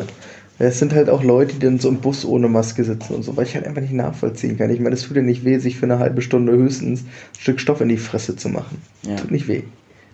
Es 0.60 0.80
sind 0.80 0.92
halt 0.92 1.08
auch 1.08 1.22
Leute, 1.22 1.54
die 1.54 1.60
dann 1.60 1.78
so 1.78 1.88
im 1.88 2.00
Bus 2.00 2.24
ohne 2.24 2.48
Maske 2.48 2.82
sitzen 2.82 3.14
und 3.14 3.22
so, 3.22 3.36
weil 3.36 3.46
ich 3.46 3.54
halt 3.54 3.64
einfach 3.64 3.80
nicht 3.80 3.92
nachvollziehen 3.92 4.58
kann. 4.58 4.70
Ich 4.70 4.80
meine, 4.80 4.96
es 4.96 5.02
tut 5.02 5.16
ja 5.16 5.22
nicht 5.22 5.44
weh, 5.44 5.58
sich 5.58 5.76
für 5.76 5.86
eine 5.86 6.00
halbe 6.00 6.20
Stunde 6.20 6.52
höchstens 6.52 7.02
ein 7.02 7.08
Stück 7.38 7.60
Stoff 7.60 7.80
in 7.80 7.88
die 7.88 7.96
Fresse 7.96 8.34
zu 8.34 8.48
machen. 8.48 8.82
Ja. 9.02 9.14
Tut 9.14 9.30
nicht 9.30 9.46
weh. 9.46 9.62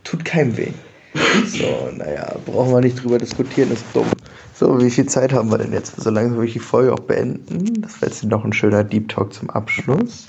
Tut 0.02 0.24
keinem 0.26 0.56
weh. 0.58 0.68
So, 1.46 1.90
naja, 1.96 2.36
brauchen 2.44 2.72
wir 2.72 2.80
nicht 2.80 3.02
drüber 3.02 3.18
diskutieren, 3.18 3.70
ist 3.72 3.84
dumm. 3.92 4.06
So, 4.54 4.80
wie 4.80 4.90
viel 4.90 5.06
Zeit 5.06 5.32
haben 5.32 5.50
wir 5.50 5.58
denn 5.58 5.72
jetzt? 5.72 6.00
So 6.00 6.10
langsam 6.10 6.36
würde 6.36 6.46
ich 6.46 6.52
die 6.54 6.58
Folge 6.58 6.92
auch 6.92 7.00
beenden. 7.00 7.82
Das 7.82 8.00
wäre 8.00 8.10
jetzt 8.10 8.24
noch 8.24 8.44
ein 8.44 8.52
schöner 8.52 8.84
Deep 8.84 9.08
Talk 9.08 9.32
zum 9.32 9.50
Abschluss. 9.50 10.26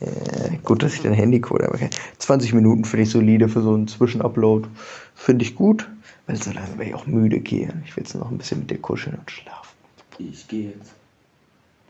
Äh, 0.00 0.56
gut, 0.64 0.82
dass 0.82 0.94
ich 0.94 1.02
den 1.02 1.12
Handycode 1.12 1.62
habe. 1.62 1.74
Okay. 1.74 1.90
20 2.18 2.54
Minuten 2.54 2.84
finde 2.84 3.04
ich 3.04 3.10
solide 3.10 3.48
für 3.48 3.62
so 3.62 3.74
einen 3.74 3.88
Zwischenupload. 3.88 4.68
Finde 5.14 5.44
ich 5.44 5.54
gut, 5.54 5.88
weil 6.26 6.36
so 6.36 6.52
langsam 6.52 6.78
werde 6.78 6.90
ich 6.90 6.96
auch 6.96 7.06
müde 7.06 7.40
gehen. 7.40 7.82
Ich 7.86 7.96
will 7.96 8.04
jetzt 8.04 8.14
noch 8.14 8.30
ein 8.30 8.38
bisschen 8.38 8.60
mit 8.60 8.70
dir 8.70 8.78
kuscheln 8.78 9.16
und 9.16 9.30
schlafen. 9.30 9.68
Ich 10.18 10.48
gehe 10.48 10.70
jetzt. 10.70 10.99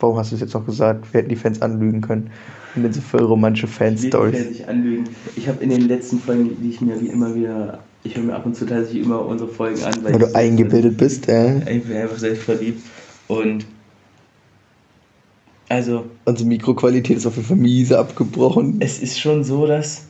Warum 0.01 0.17
hast 0.17 0.31
du 0.31 0.35
es 0.35 0.41
jetzt 0.41 0.53
noch 0.53 0.65
gesagt? 0.65 1.13
Wir 1.13 1.19
hätten 1.19 1.29
die 1.29 1.35
Fans 1.35 1.61
anlügen 1.61 2.01
können. 2.01 2.31
Und 2.75 2.83
dann 2.83 2.93
so 2.93 3.01
voll 3.01 3.23
romantische 3.23 3.67
Ich 3.67 3.79
will 3.79 3.87
Fan-Stories. 3.97 4.47
sich 4.47 4.67
anlügen. 4.67 5.05
Ich 5.35 5.47
habe 5.47 5.63
in 5.63 5.69
den 5.69 5.87
letzten 5.87 6.19
Folgen, 6.19 6.57
die 6.61 6.69
ich 6.69 6.81
mir 6.81 6.99
wie 7.01 7.07
immer 7.07 7.35
wieder, 7.35 7.79
ich 8.03 8.15
höre 8.15 8.23
mir 8.23 8.35
ab 8.35 8.45
und 8.45 8.55
zu 8.55 8.65
tatsächlich 8.65 9.03
immer 9.03 9.25
unsere 9.25 9.49
Folgen 9.49 9.83
an, 9.83 9.93
Weil 10.03 10.13
ich 10.13 10.17
du 10.17 10.35
eingebildet 10.35 10.97
bist, 10.97 11.27
äh. 11.27 11.57
Ich 11.69 11.83
bin 11.83 11.97
einfach 11.97 12.17
selbst 12.17 12.43
verliebt. 12.43 12.81
Und 13.27 13.65
also 15.69 16.05
Unsere 16.25 16.47
Mikroqualität 16.49 17.17
ist 17.17 17.25
auf 17.25 17.35
jeden 17.35 17.47
Fall 17.47 17.57
miese 17.57 17.97
abgebrochen. 17.99 18.77
es 18.79 18.99
ist 19.01 19.19
schon 19.19 19.43
so, 19.43 19.65
dass 19.67 20.03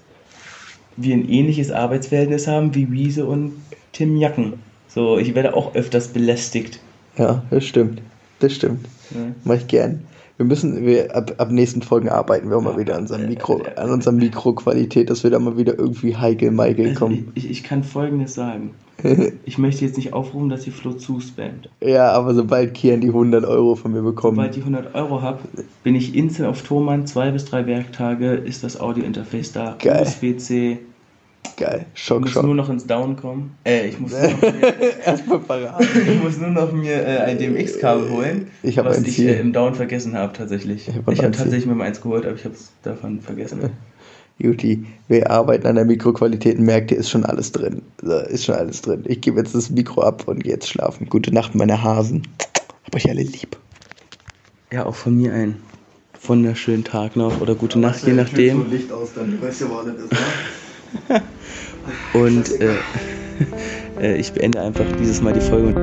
wir 0.97 1.15
ein 1.15 1.27
ähnliches 1.29 1.71
Arbeitsverhältnis 1.71 2.47
haben 2.47 2.73
wie 2.75 2.91
Wiese 2.91 3.25
und 3.25 3.53
Tim 3.93 4.17
Jacken. 4.17 4.53
So, 4.87 5.17
ich 5.17 5.35
werde 5.35 5.55
auch 5.55 5.73
öfters 5.75 6.09
belästigt. 6.09 6.79
Ja, 7.17 7.43
das 7.49 7.65
stimmt. 7.65 8.01
Das 8.39 8.53
stimmt. 8.53 8.87
Ja. 9.13 9.33
Mach 9.43 9.55
ich 9.55 9.67
gern. 9.67 10.01
Wir 10.37 10.45
müssen, 10.45 10.85
wir, 10.85 11.15
ab, 11.15 11.35
ab 11.37 11.51
nächsten 11.51 11.83
Folgen 11.83 12.09
arbeiten 12.09 12.49
wir 12.49 12.57
auch 12.57 12.61
mal 12.63 12.77
wieder 12.77 12.95
an 12.95 13.01
unserem 13.01 13.27
Mikro, 13.27 13.61
an 13.75 13.91
unserer 13.91 14.13
Mikroqualität, 14.13 15.09
dass 15.09 15.23
wir 15.23 15.29
da 15.29 15.37
mal 15.37 15.55
wieder 15.55 15.77
irgendwie 15.77 16.15
heikel 16.15 16.49
Michael 16.49 16.89
Also 16.89 16.99
kommen. 16.99 17.31
ich, 17.35 17.49
ich 17.49 17.63
kann 17.63 17.83
folgendes 17.83 18.33
sagen. 18.33 18.71
Ich 19.45 19.57
möchte 19.57 19.83
jetzt 19.83 19.97
nicht 19.97 20.13
aufrufen, 20.13 20.49
dass 20.49 20.67
ihr 20.67 20.73
Flo 20.73 20.93
zuspammt. 20.93 21.69
Ja, 21.81 22.11
aber 22.11 22.35
sobald 22.35 22.75
Kian 22.75 23.01
die 23.01 23.07
100 23.07 23.45
Euro 23.45 23.75
von 23.75 23.91
mir 23.91 24.03
bekommt, 24.03 24.35
Sobald 24.35 24.55
ich 24.55 24.63
100 24.63 24.93
Euro 24.93 25.21
habe, 25.21 25.39
bin 25.83 25.95
ich 25.95 26.15
instant 26.15 26.47
auf 26.47 26.61
Thomann. 26.61 27.07
Zwei 27.07 27.31
bis 27.31 27.45
drei 27.45 27.65
Werktage 27.65 28.33
ist 28.33 28.63
das 28.63 28.79
Audiointerface 28.79 29.53
da. 29.53 29.75
Geil. 29.79 30.03
USB-C. 30.03 30.79
Geil, 31.57 31.85
Ich 31.93 32.03
Schock, 32.03 32.21
muss 32.21 32.35
nur 32.41 32.55
noch 32.55 32.69
ins 32.69 32.85
Down 32.87 33.15
kommen. 33.15 33.55
Äh, 33.65 33.87
ich 33.87 33.99
muss 33.99 34.11
nur 34.11 34.21
noch 34.29 34.41
mir, 34.41 34.73
Erstmal 35.05 35.39
parat. 35.39 35.81
ich 36.07 36.23
muss 36.23 36.37
nur 36.37 36.49
noch 36.49 36.71
mir 36.71 36.93
äh, 37.05 37.17
ein 37.19 37.37
DMX-Kabel 37.37 38.09
holen, 38.09 38.47
Ich 38.63 38.77
hab 38.77 38.85
was 38.85 38.97
eins 38.97 39.07
ich 39.07 39.15
hier. 39.15 39.35
äh, 39.37 39.39
im 39.39 39.53
Down 39.53 39.75
vergessen 39.75 40.15
habe 40.17 40.33
tatsächlich. 40.33 40.87
Ich 40.87 40.87
Ich 40.89 40.95
hab 40.95 41.05
habe 41.07 41.15
hier. 41.15 41.31
tatsächlich 41.31 41.65
mir 41.65 41.75
mal 41.75 41.85
eins 41.85 42.01
geholt, 42.01 42.25
aber 42.25 42.35
ich 42.35 42.45
habe 42.45 42.55
es 42.55 42.71
davon 42.83 43.21
vergessen. 43.21 43.59
Juti, 44.39 44.85
wir 45.07 45.29
arbeiten 45.29 45.67
an 45.67 45.75
der 45.75 45.85
Mikroqualität, 45.85 46.57
merkt 46.59 46.89
ihr, 46.89 46.97
ist 46.97 47.11
schon 47.11 47.25
alles 47.25 47.51
drin. 47.51 47.83
So, 48.01 48.11
Ist 48.17 48.45
schon 48.45 48.55
alles 48.55 48.81
drin. 48.81 49.03
Ich 49.05 49.21
gebe 49.21 49.37
jetzt 49.39 49.53
das 49.53 49.69
Mikro 49.69 50.01
ab 50.01 50.27
und 50.27 50.43
gehe 50.43 50.53
jetzt 50.53 50.67
schlafen. 50.67 51.07
Gute 51.09 51.31
Nacht, 51.31 51.53
meine 51.53 51.83
Hasen. 51.83 52.23
Hab 52.85 52.95
euch 52.95 53.07
alle 53.07 53.21
lieb. 53.21 53.55
Ja, 54.73 54.87
auch 54.87 54.95
von 54.95 55.15
mir 55.15 55.31
ein 55.33 55.57
wunderschönen 56.25 56.83
Tag 56.83 57.15
noch 57.15 57.39
oder 57.41 57.53
gute 57.53 57.77
Nacht, 57.77 58.03
je 58.03 58.13
nachdem. 58.13 58.67
Licht 58.71 58.91
aus, 58.91 59.09
dann 59.13 59.39
weißt 59.39 59.61
du, 59.61 59.69
wo 59.69 59.75
alles 59.75 59.95
ist. 59.95 60.11
Und 62.13 62.61
äh, 62.61 62.75
äh, 64.01 64.15
ich 64.15 64.31
beende 64.33 64.61
einfach 64.61 64.85
dieses 64.99 65.21
Mal 65.21 65.33
die 65.33 65.41
Folge. 65.41 65.73